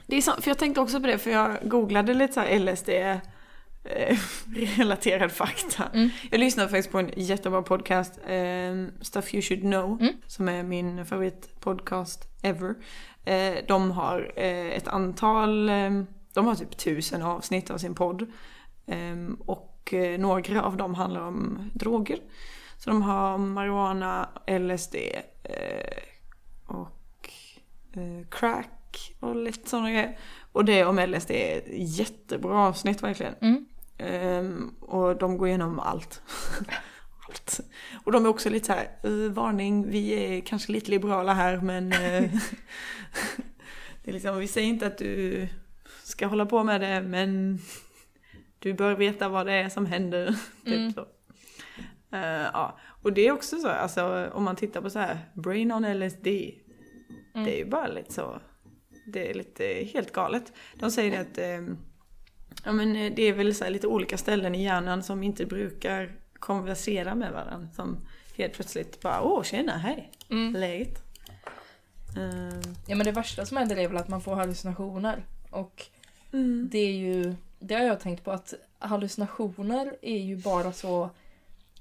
[0.08, 2.60] Det är sant, för jag tänkte också på det, för jag googlade lite så här
[2.60, 4.18] LSD eh,
[4.78, 5.84] relaterad fakta.
[5.94, 6.10] Mm.
[6.32, 10.14] Jag lyssnade faktiskt på en jättebra podcast, eh, Stuff You Should Know, Mm.
[10.28, 12.76] som är min favoritpodcast ever.
[13.26, 15.92] Eh, de har eh, ett antal, eh,
[16.34, 18.32] de har typ tusen avsnitt av sin podd.
[18.86, 19.16] Eh,
[19.46, 22.20] och eh, några av dem handlar om droger.
[22.78, 24.96] Så de har marijuana, LSD
[25.44, 26.04] eh,
[26.66, 27.30] och
[27.94, 30.18] eh, crack och lite sådana grejer.
[30.52, 33.36] Och det om LSD är ett jättebra avsnitt verkligen.
[33.42, 33.66] Mm.
[33.98, 36.22] Ehm, och de går igenom allt.
[37.28, 37.60] allt.
[38.04, 41.58] Och de är också lite så här, "Eh, varning, vi är kanske lite liberala här
[41.58, 42.32] men det
[44.04, 45.48] är liksom, vi säger inte att du
[46.04, 47.60] ska hålla på med det men
[48.64, 50.36] du bör veta vad det är som händer.
[50.66, 50.88] Mm.
[50.88, 51.06] Typ så.
[52.16, 52.22] Eh,
[52.54, 52.78] ja.
[53.02, 56.28] Och det är också så, alltså om man tittar på så här, brain on LSD,
[57.36, 57.46] Mm.
[57.46, 58.40] det är ju bara lite så,
[59.14, 60.54] det är lite helt galet.
[60.80, 61.78] De säger att ehm,
[62.66, 65.46] ja, men eh, det är väl så här lite olika ställen i hjärnan som inte
[65.46, 67.68] brukar konversera med varandra.
[67.76, 67.98] Som
[68.38, 70.54] helt plötsligt bara, åh tjena, hej, Mm.
[70.54, 71.04] läget?
[72.18, 75.26] Ehm, Ja men det värsta som händer är väl att man får hallucinationer.
[75.50, 75.86] Och
[76.34, 76.70] mm.
[76.72, 81.10] det är ju, det har jag tänkt på att hallucinationer är ju bara så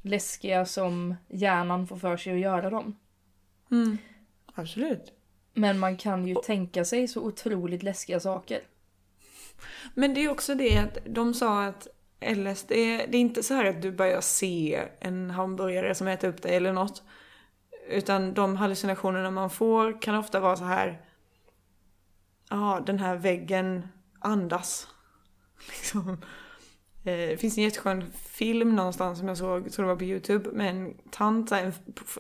[0.02, 2.96] läskiga som hjärnan får för sig att göra dem.
[3.70, 3.98] Mm.
[4.54, 5.12] Absolut.
[5.54, 8.60] Men man kan ju tänka sig så otroligt läskiga saker.
[9.94, 11.88] Men det är också det att de sa att
[12.20, 16.42] LSD, det är inte så här att du börjar se en hamburgare som äter upp
[16.42, 17.02] dig eller något.
[17.88, 21.00] Utan de hallucinationerna man får kan ofta vara så här.
[22.50, 24.88] Ja, den här väggen andas.
[25.68, 26.16] Liksom.
[27.04, 30.04] Eh, det finns en jätteskön film någonstans som jag såg, jag tror det var på
[30.04, 31.72] YouTube, med en tant, en,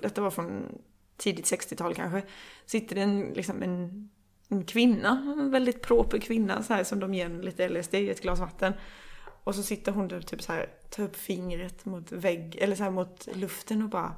[0.02, 0.78] detta var från
[1.16, 2.22] tidigt 60-tal kanske.
[2.66, 4.08] Sitter det en, liksom en,
[4.48, 8.22] en kvinna, en väldigt proper kvinna så här, som de ger lite LSD i ett
[8.22, 8.72] glas vatten.
[9.44, 12.76] Och så sitter hon där och typ så här, tar upp fingret mot vägg, eller
[12.76, 14.14] så här mot luften och bara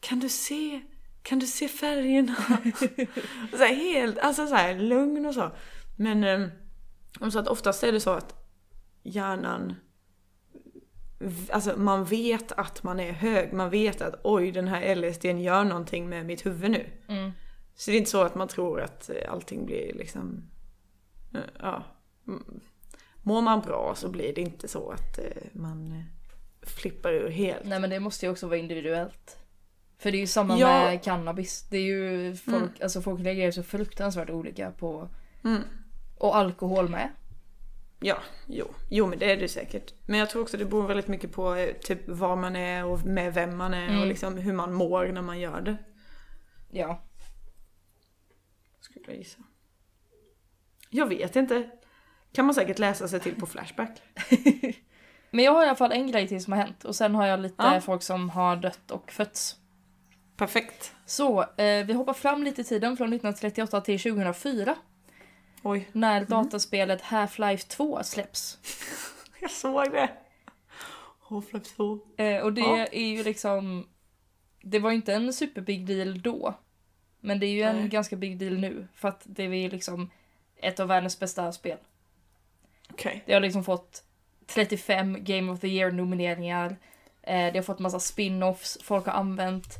[0.00, 0.80] Kan du se,
[1.22, 2.34] kan du se färgerna?
[3.50, 5.50] så här, helt, alltså så här lugn och så.
[5.96, 6.48] Men eh,
[7.20, 8.37] att oftast är det så att
[9.08, 9.74] hjärnan
[11.50, 15.64] Alltså man vet att man är hög, man vet att oj den här LSDn gör
[15.64, 16.86] någonting med mitt huvud nu.
[17.08, 17.30] Mm.
[17.74, 20.50] Så det är inte så att man tror att eh, allting blir liksom,
[21.34, 21.82] eh, ja.
[22.26, 22.60] mm.
[23.22, 26.04] Mår man bra så blir det inte så att eh, man
[26.62, 27.64] flippar ur helt.
[27.64, 29.36] Nej men det måste ju också vara individuellt.
[29.98, 30.84] För det är ju samma Ja.
[30.84, 31.66] med cannabis.
[31.70, 35.08] Det är ju folk, alltså folk reagerar så fruktansvärt olika på,
[35.44, 35.62] Mm.
[36.18, 37.08] och alkohol med.
[38.00, 38.66] Ja, jo.
[38.90, 39.94] jo men det är det säkert.
[40.06, 43.04] Men jag tror också det beror väldigt mycket på eh, typ var man är och
[43.06, 44.08] med vem man är och Mm.
[44.08, 45.76] liksom hur man mår när man gör det.
[46.70, 47.02] Ja.
[48.80, 49.38] Skulle jag gissa.
[50.90, 51.70] Jag vet inte.
[52.32, 54.02] Kan man säkert läsa sig till på Flashback.
[55.30, 57.26] Men jag har i alla fall en grej till som har hänt och sen har
[57.26, 57.80] jag lite Ja.
[57.80, 59.56] folk som har dött och fötts.
[60.36, 60.94] Perfekt.
[61.06, 64.76] Så, eh, vi hoppar fram lite i tiden från 1938 till 2004
[65.62, 68.58] Oj, när dataspelet Half-Life 2 släpps.
[69.40, 70.08] jag såg det.
[71.28, 71.98] Half-Life 2.
[72.16, 72.86] Eh, och det Ja.
[72.92, 73.88] är ju liksom...
[74.62, 76.54] Det var ju inte en superbig deal då.
[77.20, 77.88] Men det är ju en Nej.
[77.88, 78.88] ganska big deal nu.
[78.94, 80.10] För att det är liksom
[80.56, 81.78] ett av världens bästa spel.
[82.90, 83.22] Okej.
[83.26, 84.02] Det har liksom fått
[84.46, 86.76] 35 Game of the Year-nomineringar.
[87.22, 88.78] Eh, det har fått massa spin-offs.
[88.82, 89.74] Folk har använt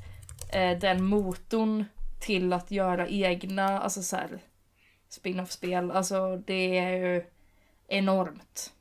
[0.53, 1.85] eh, den motorn
[2.21, 4.39] till att göra egna, alltså så här,
[5.19, 5.91] spin-off-spel.
[5.91, 7.25] Alltså det är ju
[7.89, 8.73] enormt.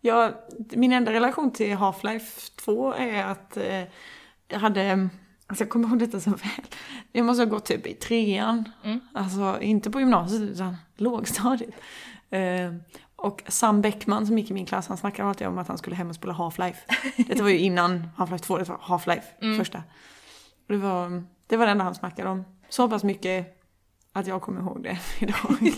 [0.00, 0.32] Ja,
[0.70, 3.84] min enda relation till Half-Life 2 är att eh,
[4.48, 5.08] jag hade
[5.46, 6.64] Alltså jag kommer ihåg detta så väl.
[7.12, 8.72] Jag måste ha gått typ i trean.
[8.84, 9.00] Mm.
[9.14, 11.74] Alltså inte på gymnasiet utan lågstadiet.
[12.30, 12.74] Eh,
[13.16, 15.96] och Sam Bäckman som gick i min klass, han snackade alltid om att han skulle
[15.96, 16.76] hem och spela Half-Life.
[17.28, 19.58] Detta var ju innan Half-Life 2, det var Half-Life Mm.
[19.58, 19.82] första.
[20.66, 22.44] Det var, det var det enda han snackade om.
[22.68, 23.59] Så pass mycket
[24.12, 25.56] att jag kommer ihåg det idag.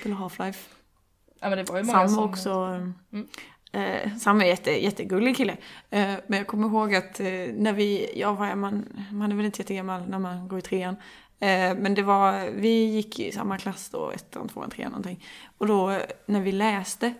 [0.00, 0.68] spela Half-Life.
[1.40, 2.50] Ja men det var ju många Sam var också...
[3.12, 3.28] Mm.
[3.72, 5.56] Eh, Sam är jätte, jättegullig kille.
[5.90, 9.36] Eh, men jag kommer ihåg att eh, när vi, ja vad är man, man är
[9.36, 10.96] väl inte jättegammal när man går i trean.
[11.76, 15.26] Men det var, vi gick i samma klass då, ettan, tvåan, trean någonting.
[15.58, 17.14] Och då när vi läste,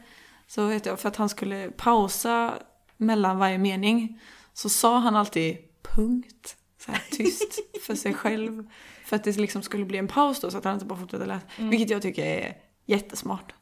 [0.47, 2.55] så vet jag, för att han skulle pausa
[2.97, 4.21] mellan varje mening,
[4.53, 8.69] så sa han alltid punkt, så här tyst för sig själv.
[9.05, 11.27] För att det liksom skulle bli en paus då, så att han inte bara fortsatte
[11.27, 11.47] läsa.
[11.57, 11.71] Mm.
[11.71, 13.53] Vilket jag tycker är jättesmart.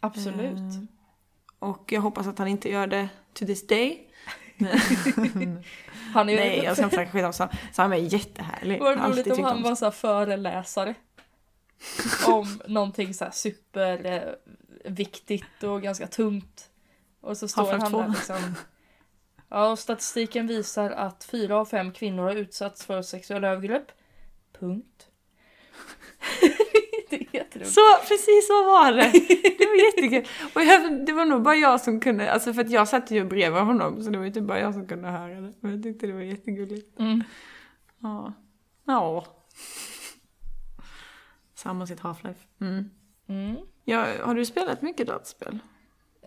[0.00, 0.58] Absolut.
[0.58, 0.82] Eh,
[1.58, 4.10] Och jag hoppas att han inte gör det to this day.
[6.12, 6.36] Han är.
[6.36, 7.48] Nej, jag ska inte snacka skit om Sam.
[7.72, 8.80] Sam är jättehärlig.
[8.80, 10.94] Det Alltid roligt om han var så föreläsare.
[12.26, 16.70] om någonting så här superviktigt och ganska tungt.
[17.20, 18.00] Och så står han 2.
[18.00, 18.54] där liksom.
[19.54, 23.86] Ja, och statistiken visar att fyra av fem kvinnor har utsatts för sexuella övergrepp.
[24.58, 25.06] Punkt.
[27.64, 29.12] Så, precis så var det.
[29.58, 30.26] Det var jättekul.
[30.54, 33.24] Och jag, det var nog bara jag som kunde, alltså för att jag satt ju
[33.24, 35.52] bredvid honom så det var ju typ bara jag som kunde höra det.
[35.60, 36.98] Men jag tyckte det var jättegulligt.
[37.00, 37.22] Mm.
[37.98, 38.32] Ja.
[38.84, 39.26] Ja.
[41.54, 42.46] Sam och sitt Half-Life.
[42.60, 42.90] Mm.
[43.28, 43.56] Mm.
[43.84, 45.58] Ja, har du spelat mycket dataspel?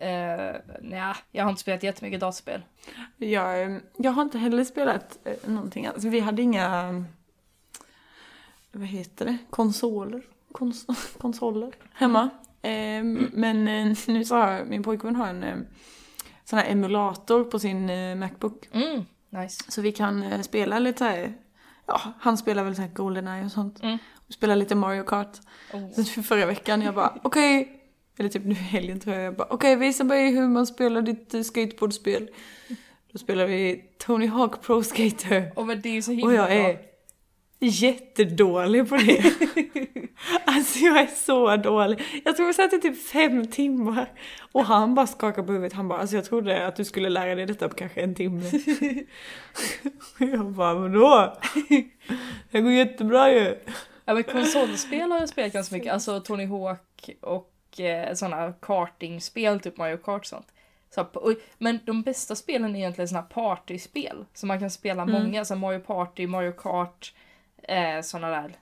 [0.00, 2.62] Eh, nja, jag har inte spelat jättemycket dataspel.
[3.16, 6.04] Jag, eh, jag har inte heller spelat eh, någonting alls.
[6.04, 7.02] Vi hade inga, eh,
[8.72, 10.86] vad heter det, konsoler, Kons
[11.18, 12.30] konsoler hemma.
[12.62, 15.66] Eh, men eh, nu så har min pojkvän har en
[16.44, 17.86] sån här emulator på sin
[18.18, 18.68] Macbook.
[18.72, 19.64] Mm, nice.
[19.68, 21.34] Så vi kan spela lite så här,
[21.86, 23.82] ja han spelar väl så här Goldeneye och sånt.
[23.82, 23.98] Mm.
[24.28, 25.38] Spelar lite Mario Kart.
[25.72, 25.92] Oh.
[25.92, 27.77] Så för förra veckan jag bara okej,
[28.18, 31.02] eller typ nu i helgen tror jag, jag bara okej visa mig hur man spelar
[31.02, 32.28] ditt eh, skateboardspel.
[33.12, 35.52] Då spelar vi Tony Hawk Pro Skater.
[35.56, 36.56] Och men det är ju så himla Och jag bra.
[36.56, 36.78] är
[37.58, 39.24] jättedålig på det.
[40.44, 42.22] alltså jag är så dålig.
[42.24, 44.12] Jag tror jag satt i typ fem timmar.
[44.52, 45.72] Och han bara skakade på huvudet.
[45.72, 48.50] Han bara, alltså jag trodde att du skulle lära dig detta på kanske en timme.
[50.18, 51.38] Jag bara, vadå?
[52.50, 53.58] Det går jättebra ju.
[54.04, 57.50] Ja men konsolspel har jag spelat ganska mycket, alltså Tony Hawk och
[57.80, 60.46] eh, sådana kartingspel, typ Mario Kart och sånt.
[60.90, 65.22] Så, och, men de bästa spelen är egentligen sådana partyspel, så man kan spela Mm.
[65.22, 67.14] många, så Mario Party, Mario Kart,
[67.62, 68.56] eh, sådana där.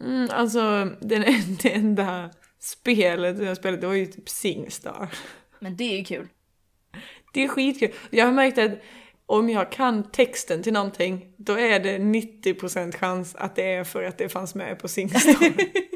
[0.00, 1.24] Mm, alltså den,
[1.62, 5.08] det enda spelet jag spelade det var ju typ Singstar.
[5.58, 6.28] Men det är ju kul.
[7.34, 7.92] Det är skitkul.
[8.10, 8.72] Jag har märkt att
[9.26, 14.02] om jag kan texten till någonting, då är det 90% chans att det är för
[14.02, 15.52] att det fanns med på Singstar.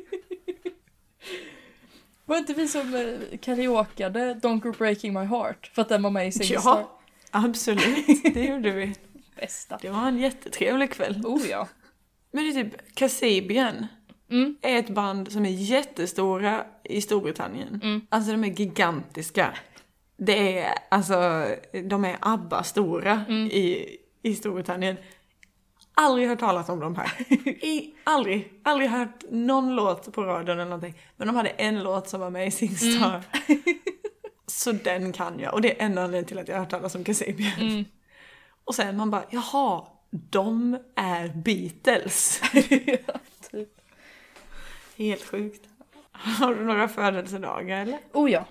[2.25, 5.71] Var inte vi som eh, karaokeade Don't Go Breaking My Heart?
[5.75, 6.61] För att den var med i Singstar?
[6.81, 8.07] ja, absolut.
[8.35, 8.95] Det gjorde vi.
[9.37, 9.79] Bästa.
[9.83, 11.23] Det var en jättetrevlig kväll.
[11.27, 11.69] Oh ja.
[12.33, 13.87] Men det är typ Kasabian
[14.31, 14.57] Mm.
[14.63, 17.81] är ett band som är jättestora i Storbritannien.
[17.83, 18.01] Mm.
[18.09, 19.55] Alltså de är gigantiska.
[20.17, 21.47] Det är, alltså,
[21.85, 23.47] de är ABBA-stora Mm.
[23.47, 24.97] i, i Storbritannien.
[25.95, 27.13] Aldrig hört talas om dem här.
[27.49, 30.95] I, aldrig, aldrig hört någon låt på radion eller någonting.
[31.17, 33.23] Men de hade en låt som var med i Singstar.
[33.47, 33.63] Mm.
[34.47, 35.55] Så den kan jag.
[35.55, 37.61] Och det är enda anledningen till att jag har hört talas om Kasabian.
[37.61, 37.85] Mm.
[38.65, 42.41] Och sen man bara, jaha, de är Beatles.
[43.51, 43.69] typ.
[44.97, 45.69] Helt sjukt.
[46.13, 47.99] Har du några födelsedagar eller?
[48.13, 48.45] Oh ja.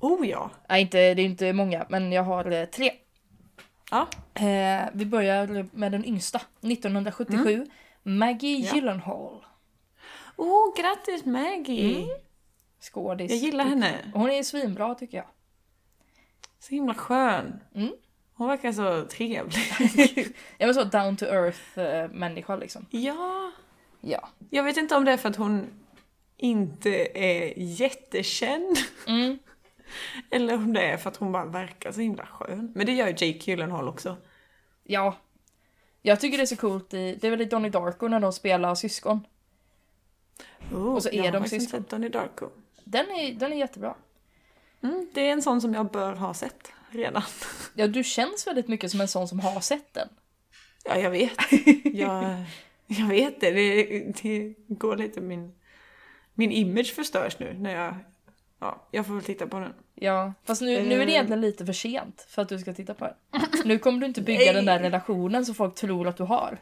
[0.00, 0.50] Oh ja.
[0.68, 2.92] Nej, inte, det är inte många, men jag har eh, tre.
[3.90, 4.08] Ja.
[4.34, 6.40] Eh, vi börjar med den yngsta.
[6.60, 7.66] 1977.
[8.02, 8.74] Maggie Ja.
[8.74, 9.44] Gyllenhaal.
[10.36, 11.96] Oh, grattis Maggie!
[11.96, 12.08] Mm.
[12.80, 13.30] Skådis.
[13.30, 13.94] Jag gillar henne.
[14.14, 15.26] Hon är svinbra tycker jag.
[16.58, 17.60] Så himla skön.
[17.74, 17.92] Mm.
[18.34, 20.26] Hon verkar så trevlig.
[20.58, 22.86] Jag var så down to earth eh, människa liksom.
[22.90, 23.52] ja.
[24.00, 24.28] Ja.
[24.50, 25.66] Jag vet inte om det är för att hon
[26.36, 28.76] inte är jättekänd.
[29.06, 29.38] Mm.
[30.30, 32.72] Eller om det är för att hon bara verkar så himla skön.
[32.74, 34.16] Men det gör ju Jake Gyllenhaal också.
[34.84, 35.16] Ja.
[36.02, 38.32] Jag tycker det är så coolt i, det är väl i Donnie Darko när de
[38.32, 39.26] spelar syskon.
[40.72, 41.84] Oh, Och så är de syskon.
[41.88, 42.48] Donnie Darko.
[42.84, 43.94] Den är, den är jättebra.
[44.82, 47.22] Mm, det är en sån som jag bör ha sett redan.
[47.74, 50.08] Ja, du känns väldigt mycket som en sån som har sett den.
[50.84, 51.38] Ja, jag vet.
[51.84, 52.44] Jag,
[52.86, 53.50] jag vet det.
[53.50, 53.84] det.
[54.22, 55.52] Det går lite min...
[56.34, 57.94] Min image förstörs nu när jag
[58.60, 59.72] ja, jag får väl titta på den.
[59.94, 61.08] Ja, fast nu, nu är det Eh.
[61.08, 63.14] egentligen lite för sent för att du ska titta på den.
[63.64, 64.54] Nu kommer du inte bygga Nej.
[64.54, 66.58] den där relationen som folk tror att du har.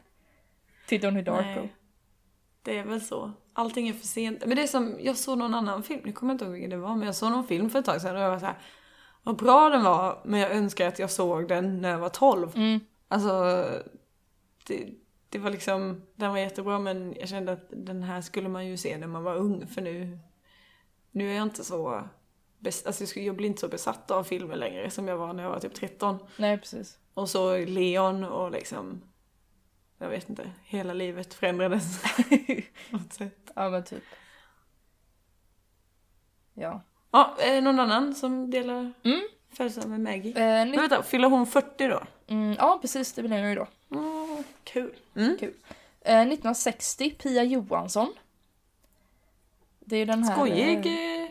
[0.87, 1.61] Till Donnie Darko.
[1.61, 1.75] Nej.
[2.63, 3.33] Det är väl så.
[3.53, 4.47] Allting är för sent.
[4.47, 6.71] Men det är som, jag såg någon annan film, nu kommer jag inte ihåg vilken
[6.71, 8.47] det var, men jag såg någon film för ett tag sedan och jag var så
[8.47, 8.59] här.
[9.23, 12.57] Vad bra den var, men jag önskar att jag såg den när jag var 12.
[12.57, 12.81] Mm.
[13.09, 13.65] Alltså,
[14.67, 14.89] det,
[15.29, 18.77] det var liksom, den var jättebra men jag kände att den här skulle man ju
[18.77, 20.19] se när man var ung för nu,
[21.11, 22.05] nu är jag inte så,
[22.87, 25.61] alltså jag blir inte så besatt av filmer längre som jag var när jag var
[25.61, 26.19] typ 13.
[26.37, 26.99] Nej, precis.
[27.15, 29.03] Och så Leon och liksom,
[29.99, 32.03] jag vet inte, hela livet förändrades
[32.91, 33.51] på något sätt.
[33.55, 34.03] Ja, men typ.
[36.55, 36.83] Ja.
[37.11, 39.21] Ja, är det någon annan som delar Mm.
[39.53, 40.31] födelsedag med Maggie?
[40.33, 42.03] Eh, Men ni- vänta, fyller hon 40 då?
[42.27, 43.13] mm, ja, precis.
[43.13, 43.67] Det blir jag ju då.
[43.91, 44.95] Mm, kul.
[45.17, 45.31] Mm.
[46.01, 48.13] Eh, 1960, Pia Johansson.
[49.89, 50.35] Det är ju den här...
[50.35, 51.29] Skojig, eh, eh,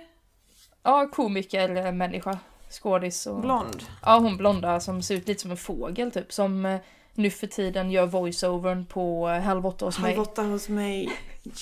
[0.84, 2.40] Ja, komiker, eh, människa.
[2.70, 3.42] Skådis och...
[3.42, 3.84] blond.
[4.06, 6.34] Ja, hon blonda som ser ut lite som en fågel typ.
[6.34, 6.80] Som eh,
[7.14, 10.16] nu för tiden gör voiceovern på Halv åtta hos mig.
[10.16, 11.12] Halv åtta hos mig.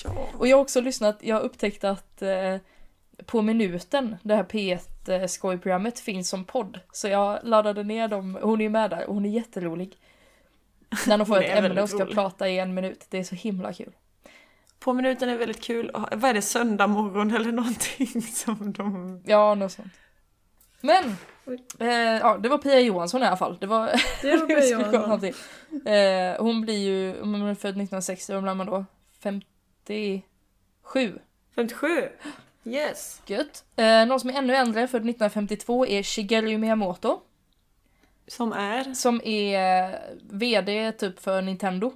[0.04, 0.28] Ja.
[0.38, 2.56] Och jag har också lyssnat, jag har upptäckt att eh,
[3.26, 6.80] på minuten, det här P1 eh, skojprogrammet finns som podd.
[6.92, 9.96] Så jag laddade ner dem, hon är med där och hon är jätterolig.
[11.06, 12.14] När de får ett ämne och ska rolig.
[12.14, 13.06] prata i en minut.
[13.08, 13.92] Det är så himla kul.
[14.86, 15.90] På minuten är väldigt kul.
[15.94, 19.20] Vad är det, söndag morgon eller någonting som de...
[19.24, 19.92] Ja, något sånt.
[20.80, 21.16] Men!
[21.80, 21.88] Eh,
[22.20, 23.56] ja, det var Pia Johansson i alla fall.
[23.60, 23.92] Det var...
[24.22, 25.32] Det var Pia Johansson.
[25.86, 28.84] Eh, hon blir ju, om hon är född 1960, vad blir man då?
[29.22, 31.18] 57.
[31.54, 31.86] 57.
[32.64, 33.22] Yes.
[33.26, 33.64] Gött.
[33.76, 37.20] Eh, någon som är ännu äldre, född 1952, är Shigeru Miyamoto.
[38.26, 38.94] Som är?
[38.94, 39.98] Som är eh,
[40.30, 41.92] VD typ för Nintendo.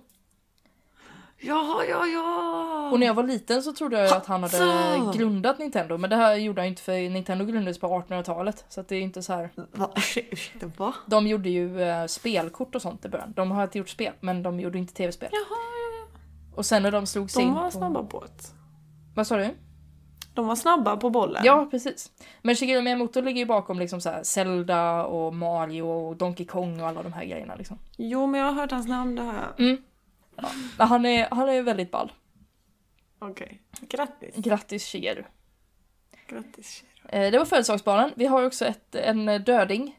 [1.43, 2.91] Ja, ja, ja!
[2.93, 5.99] Och när jag var liten så trodde jag att han hade grundat Nintendo.
[5.99, 8.65] Men det här gjorde han inte för Nintendo grundades på 1800-talet.
[8.69, 9.51] Så att det är inte så här.
[9.73, 9.91] Va?
[9.97, 10.95] Ursäkta, va?
[11.07, 13.33] De gjorde ju eh, spelkort och sånt i början.
[13.37, 15.29] De har inte gjort spel, men de gjorde inte tv-spel.
[15.33, 15.59] Jaha,
[16.57, 17.71] Och sen när de slog sig de in var på...
[17.71, 18.43] snabba på det.
[19.15, 19.49] Vad sa du?
[20.35, 21.43] De var snabba på bollen.
[21.45, 22.11] Ja, precis.
[22.43, 26.81] Men Shigeru Miyamoto ligger ju bakom liksom så här Zelda och Mario och Donkey Kong
[26.81, 27.79] och alla de här grejerna liksom.
[27.97, 29.67] Jo, men jag har hört hans namn, det har jag.
[29.67, 29.83] Mm.
[30.43, 30.85] Ja.
[30.85, 32.13] Han är, han är väldigt ball.
[33.19, 33.61] Okej.
[33.81, 34.35] Grattis.
[34.37, 35.25] Grattis Shigeru.
[36.29, 36.85] Grattis.
[37.09, 38.13] Eh, det var födelsedagsbarnen.
[38.17, 39.99] Vi har också ett, en döding.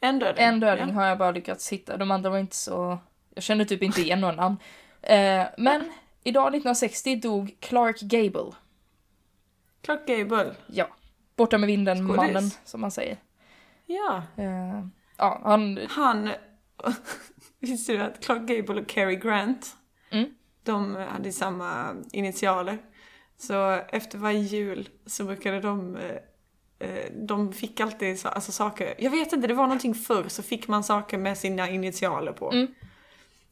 [0.00, 0.44] En döding.
[0.44, 0.94] En döding Ja.
[0.94, 1.96] har jag bara lyckats hitta.
[1.96, 2.98] De andra var inte så...
[3.34, 4.56] Jag kände typ inte igen någon namn.
[5.02, 5.92] Eh, men
[6.24, 8.52] idag 1960 dog Clark Gable.
[9.82, 10.54] Clark Gable.
[10.66, 10.88] Ja.
[11.36, 12.16] Borta med vinden, Skådis.
[12.16, 13.16] mannen som man säger.
[13.86, 14.22] Ja.
[14.36, 14.86] Eh,
[15.16, 15.78] ja, han...
[15.88, 16.30] Han...
[17.66, 19.76] Visste du att Clark Gable och Cary Grant,
[20.10, 20.28] Mm.
[20.62, 22.78] de hade samma initialer.
[23.38, 25.96] Så efter varje jul så brukade de...
[25.96, 26.16] eh,
[26.88, 30.42] eh, De fick alltid så, alltså saker, jag vet inte, det var någonting förr så
[30.42, 32.52] fick man saker med sina initialer på.
[32.52, 32.66] Mm.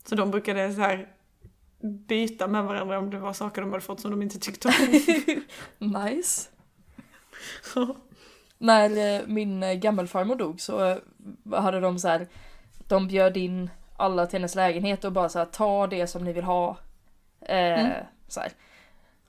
[0.04, 1.08] Så de brukade så här
[2.08, 4.74] byta med varandra om det var saker de hade fått som de inte tyckte om.
[6.04, 6.48] Nice.
[8.58, 10.98] När eh, min gammelfarmor dog så
[11.52, 12.28] hade de så här,
[12.88, 16.32] de bjöd in alla till hennes lägenhet och bara så här, ta det som ni
[16.32, 16.76] vill ha.
[17.40, 17.88] Eh,
[18.28, 18.53] så här.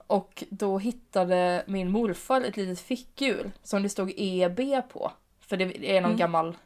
[0.06, 4.60] Och då hittade min morfar ett litet fickhjul som det stod EB
[4.92, 5.12] på.
[5.40, 6.18] För det är någon Mm.
[6.18, 6.56] gammal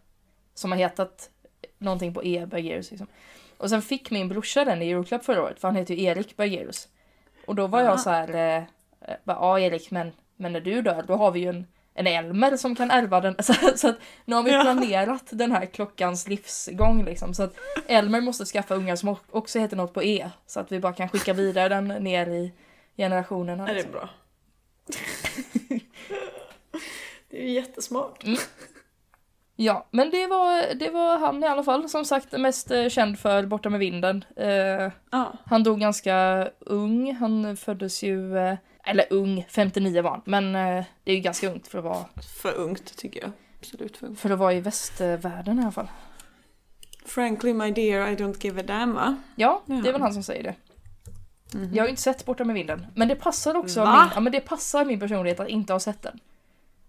[0.54, 1.30] som har hetat
[1.78, 2.46] någonting på E.
[2.46, 3.06] Bergerus liksom.
[3.56, 6.36] Och sen fick min brorsa den i julklapp förra året för han heter ju Erik
[6.36, 6.88] Bergerus.
[7.46, 7.88] Och då var Aha.
[7.88, 8.64] jag så här, eh,
[9.00, 11.66] eh, bara, ja Erik men, men när du dör då har vi ju en,
[12.00, 13.36] en Elmer som kan ärva den.
[13.42, 14.62] Så, så att nu har vi Ja.
[14.62, 17.34] planerat den här klockans livsgång liksom.
[17.34, 17.54] Så att
[17.86, 20.30] Elmer måste skaffa ungar som också heter något på E.
[20.46, 22.52] Så att vi bara kan skicka vidare den ner i
[22.96, 23.62] generationerna.
[23.68, 23.92] Ja, det är Liksom.
[23.92, 24.08] bra.
[27.30, 28.24] det är ju jättesmart.
[29.56, 31.88] Ja, men det var, det var han i alla fall.
[31.88, 34.24] Som sagt mest eh, känd för Borta med vinden.
[34.36, 35.32] Eh, Ja.
[35.46, 37.14] han dog ganska ung.
[37.14, 40.22] Han föddes ju, eh, eller ung, 59 var han.
[40.24, 42.04] Men eh, det är ju ganska ungt för att vara,
[42.42, 43.30] För ungt tycker jag.
[43.60, 44.20] Absolut för ungt.
[44.20, 45.88] för att vara i västvärlden i alla fall.
[47.06, 49.16] Frankly my dear, I don't give a damn va?
[49.36, 50.54] Ja, det är väl han som säger det.
[51.54, 51.74] Mhm.
[51.74, 52.86] Jag har ju inte sett Borta med vinden.
[52.94, 54.02] Men det passar också Va?
[54.02, 56.20] min, ja, men det passar min personlighet att inte ha sett den.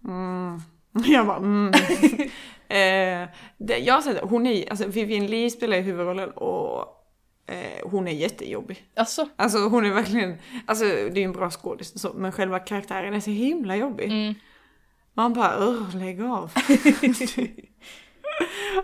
[0.04, 0.60] Mm.
[1.12, 1.74] Jag bara mm.
[2.68, 3.28] eh,
[3.58, 7.01] det, jag har sett hon är, alltså Vivienne Lee spelar ju huvudrollen och
[7.46, 8.84] eh, hon är jättejobbig.
[8.96, 12.58] Alltså, Alltså hon är verkligen, alltså det är ju en bra skådis så, men själva
[12.58, 14.04] karaktären är så himla jobbig.
[14.04, 14.34] mm,
[15.14, 16.52] Man bara Ugh, lägg av.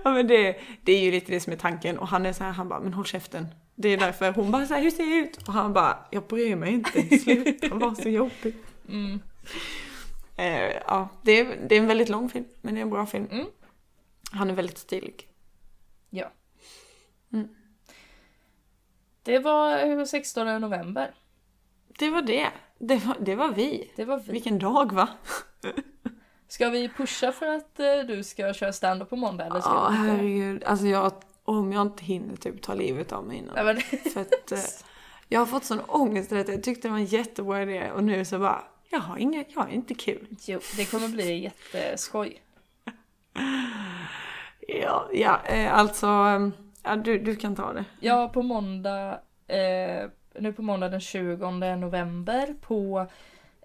[0.05, 2.45] ja men det, det är ju lite det som är tanken och han är så
[2.45, 3.47] här, han bara men håll käften.
[3.75, 5.37] Det är därför hon bara så här, hur ser jag ut?
[5.49, 8.55] Och han bara, jag bryr mig inte, sluta vara så jobbig.
[8.89, 9.21] mm,
[10.37, 13.07] Eh, ja, det är, det är en väldigt lång film, men det är en bra
[13.07, 13.27] film.
[13.31, 13.47] Mm.
[14.33, 15.29] Han är väldigt stilig.
[16.11, 16.31] Ja.
[19.29, 21.15] Det var eh, 16 november.
[21.99, 22.51] Det var det.
[22.79, 23.91] Det var, det var vi.
[23.97, 24.33] Det var vi.
[24.33, 25.09] Vilken dag va?
[26.49, 29.89] Ska vi pusha för att eh, du ska köra stand-up på måndag eller ska Ja,
[29.91, 30.65] vi herregud.
[30.65, 31.13] Alltså jag,
[31.45, 33.55] om jag inte hinner typ ta livet av mig innan.
[33.55, 34.59] Nej, men, För att eh,
[35.29, 36.49] jag har fått sån ångest det.
[36.49, 39.61] Jag tyckte det var en jättebra idé och nu så bara, jag har inga, jag
[39.61, 40.27] har inte kul.
[40.47, 42.43] jo, det kommer bli jätteskoj.
[44.69, 46.49] Ja, ja eh, alltså, eh,
[46.83, 47.85] ja, du, du kan ta det.
[48.01, 53.07] Ja, på måndag, eh, nu på måndag den 20 november på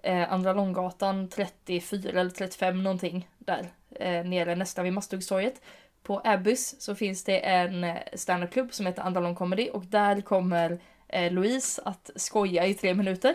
[0.02, 5.60] eh, Andra Långgatan 34 eller 35 någonting där eh, nere nästan vid Masthuggstorget.
[6.02, 10.20] På Abbys så finns det en eh, standupklubb som heter Andra Lång Comedy och där
[10.20, 13.34] kommer eh, Louise att skoja i tre minuter.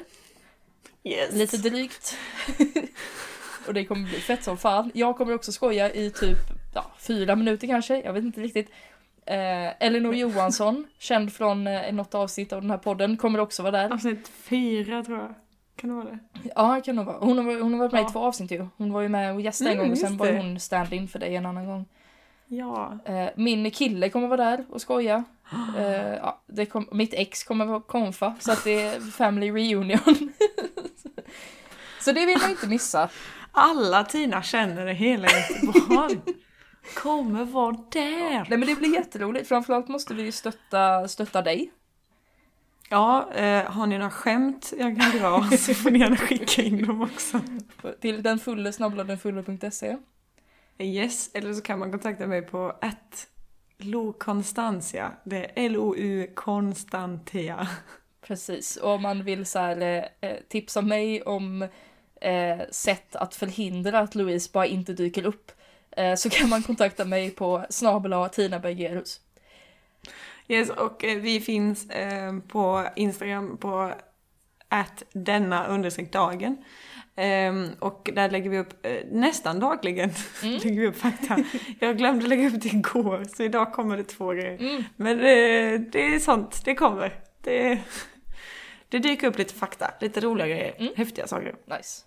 [1.03, 1.33] Yes.
[1.33, 2.17] Lite drygt.
[3.67, 4.91] och det kommer bli fett som fan.
[4.93, 6.37] Jag kommer också skoja i typ
[6.73, 8.71] ja, fyra minuter kanske, jag vet inte riktigt.
[9.29, 13.71] Eh, Elinor Johansson, känd från eh, något avsnitt av den här podden, kommer också vara
[13.71, 13.93] där.
[13.93, 15.33] Avsnitt fyra tror jag.
[15.75, 16.19] Kan det vara det?
[16.55, 17.17] Ja, det kan nog vara.
[17.17, 18.09] Hon har, hon har varit med Ja.
[18.09, 18.67] i två avsnitt ju.
[18.77, 20.37] Hon var ju med och gästade en Mm, gång och sen var det.
[20.37, 21.85] hon stand-in för dig en annan gång.
[22.47, 22.97] Ja.
[23.05, 25.23] Eh, min kille kommer vara där och skoja.
[25.77, 29.99] Eh, ja, det kom, mitt ex kommer vara konfa, så att det är family reunion.
[32.01, 33.09] så det vill man inte missa.
[33.51, 36.19] Alla Tina känner i hela Göteborg
[36.95, 38.45] kommer vara där.
[38.49, 41.71] Nej men det blir jätteroligt, framförallt måste vi stötta, stötta dig.
[42.89, 46.87] Ja, eh, har ni några skämt jag kan dra så får ni gärna skicka in
[46.87, 47.41] dem också.
[48.01, 49.97] Till den fulle snabbladenfulle.se.
[50.77, 53.27] Yes, eller så kan man kontakta mig på att
[53.77, 55.11] Lo Constantia.
[55.23, 57.67] Det är L-O-U Constantia.
[58.21, 61.61] Precis, och om man vill så här, eh, tipsa mig om
[62.21, 65.58] eh, sätt att förhindra att Louise bara inte dyker upp eh,
[66.15, 69.19] så kan man kontakta mig på snabel Tina Bergerus.
[70.47, 73.93] Yes, och eh, vi finns eh, på Instagram på
[74.69, 76.57] att denna understreck dagen.
[77.15, 80.09] Ehm, och där lägger vi upp eh, nästan dagligen
[80.43, 80.57] Mm.
[80.63, 81.37] lägger vi upp fakta.
[81.79, 84.57] Jag glömde lägga upp det igår så idag kommer det två grejer.
[84.61, 84.83] Mm.
[84.95, 87.19] Men eh, det är sånt, det kommer.
[87.43, 87.79] Det,
[88.89, 90.93] det dyker upp lite fakta, lite roliga grejer, Mm.
[90.95, 91.55] häftiga saker.
[91.77, 92.05] Nice.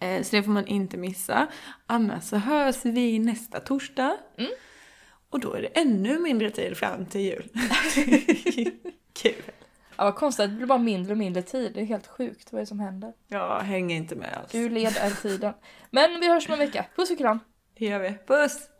[0.00, 1.46] Eh, så det får man inte missa.
[1.86, 4.16] Annars så hörs vi nästa torsdag.
[4.38, 4.50] Mm.
[5.30, 7.48] Och då är det ännu mindre tid fram till jul.
[9.12, 9.42] Kul.
[9.96, 11.72] Ja, vad konstigt, det blir bara mindre och mindre tid.
[11.74, 13.12] Det är helt sjukt vad är det som händer.
[13.28, 14.52] Jag hänger inte med alls.
[14.52, 15.54] Du leder tiden.
[15.90, 16.86] Men vi hörs om en vecka.
[16.96, 17.40] Puss och kram!
[17.78, 18.14] Det gör vi.
[18.26, 18.70] Puss!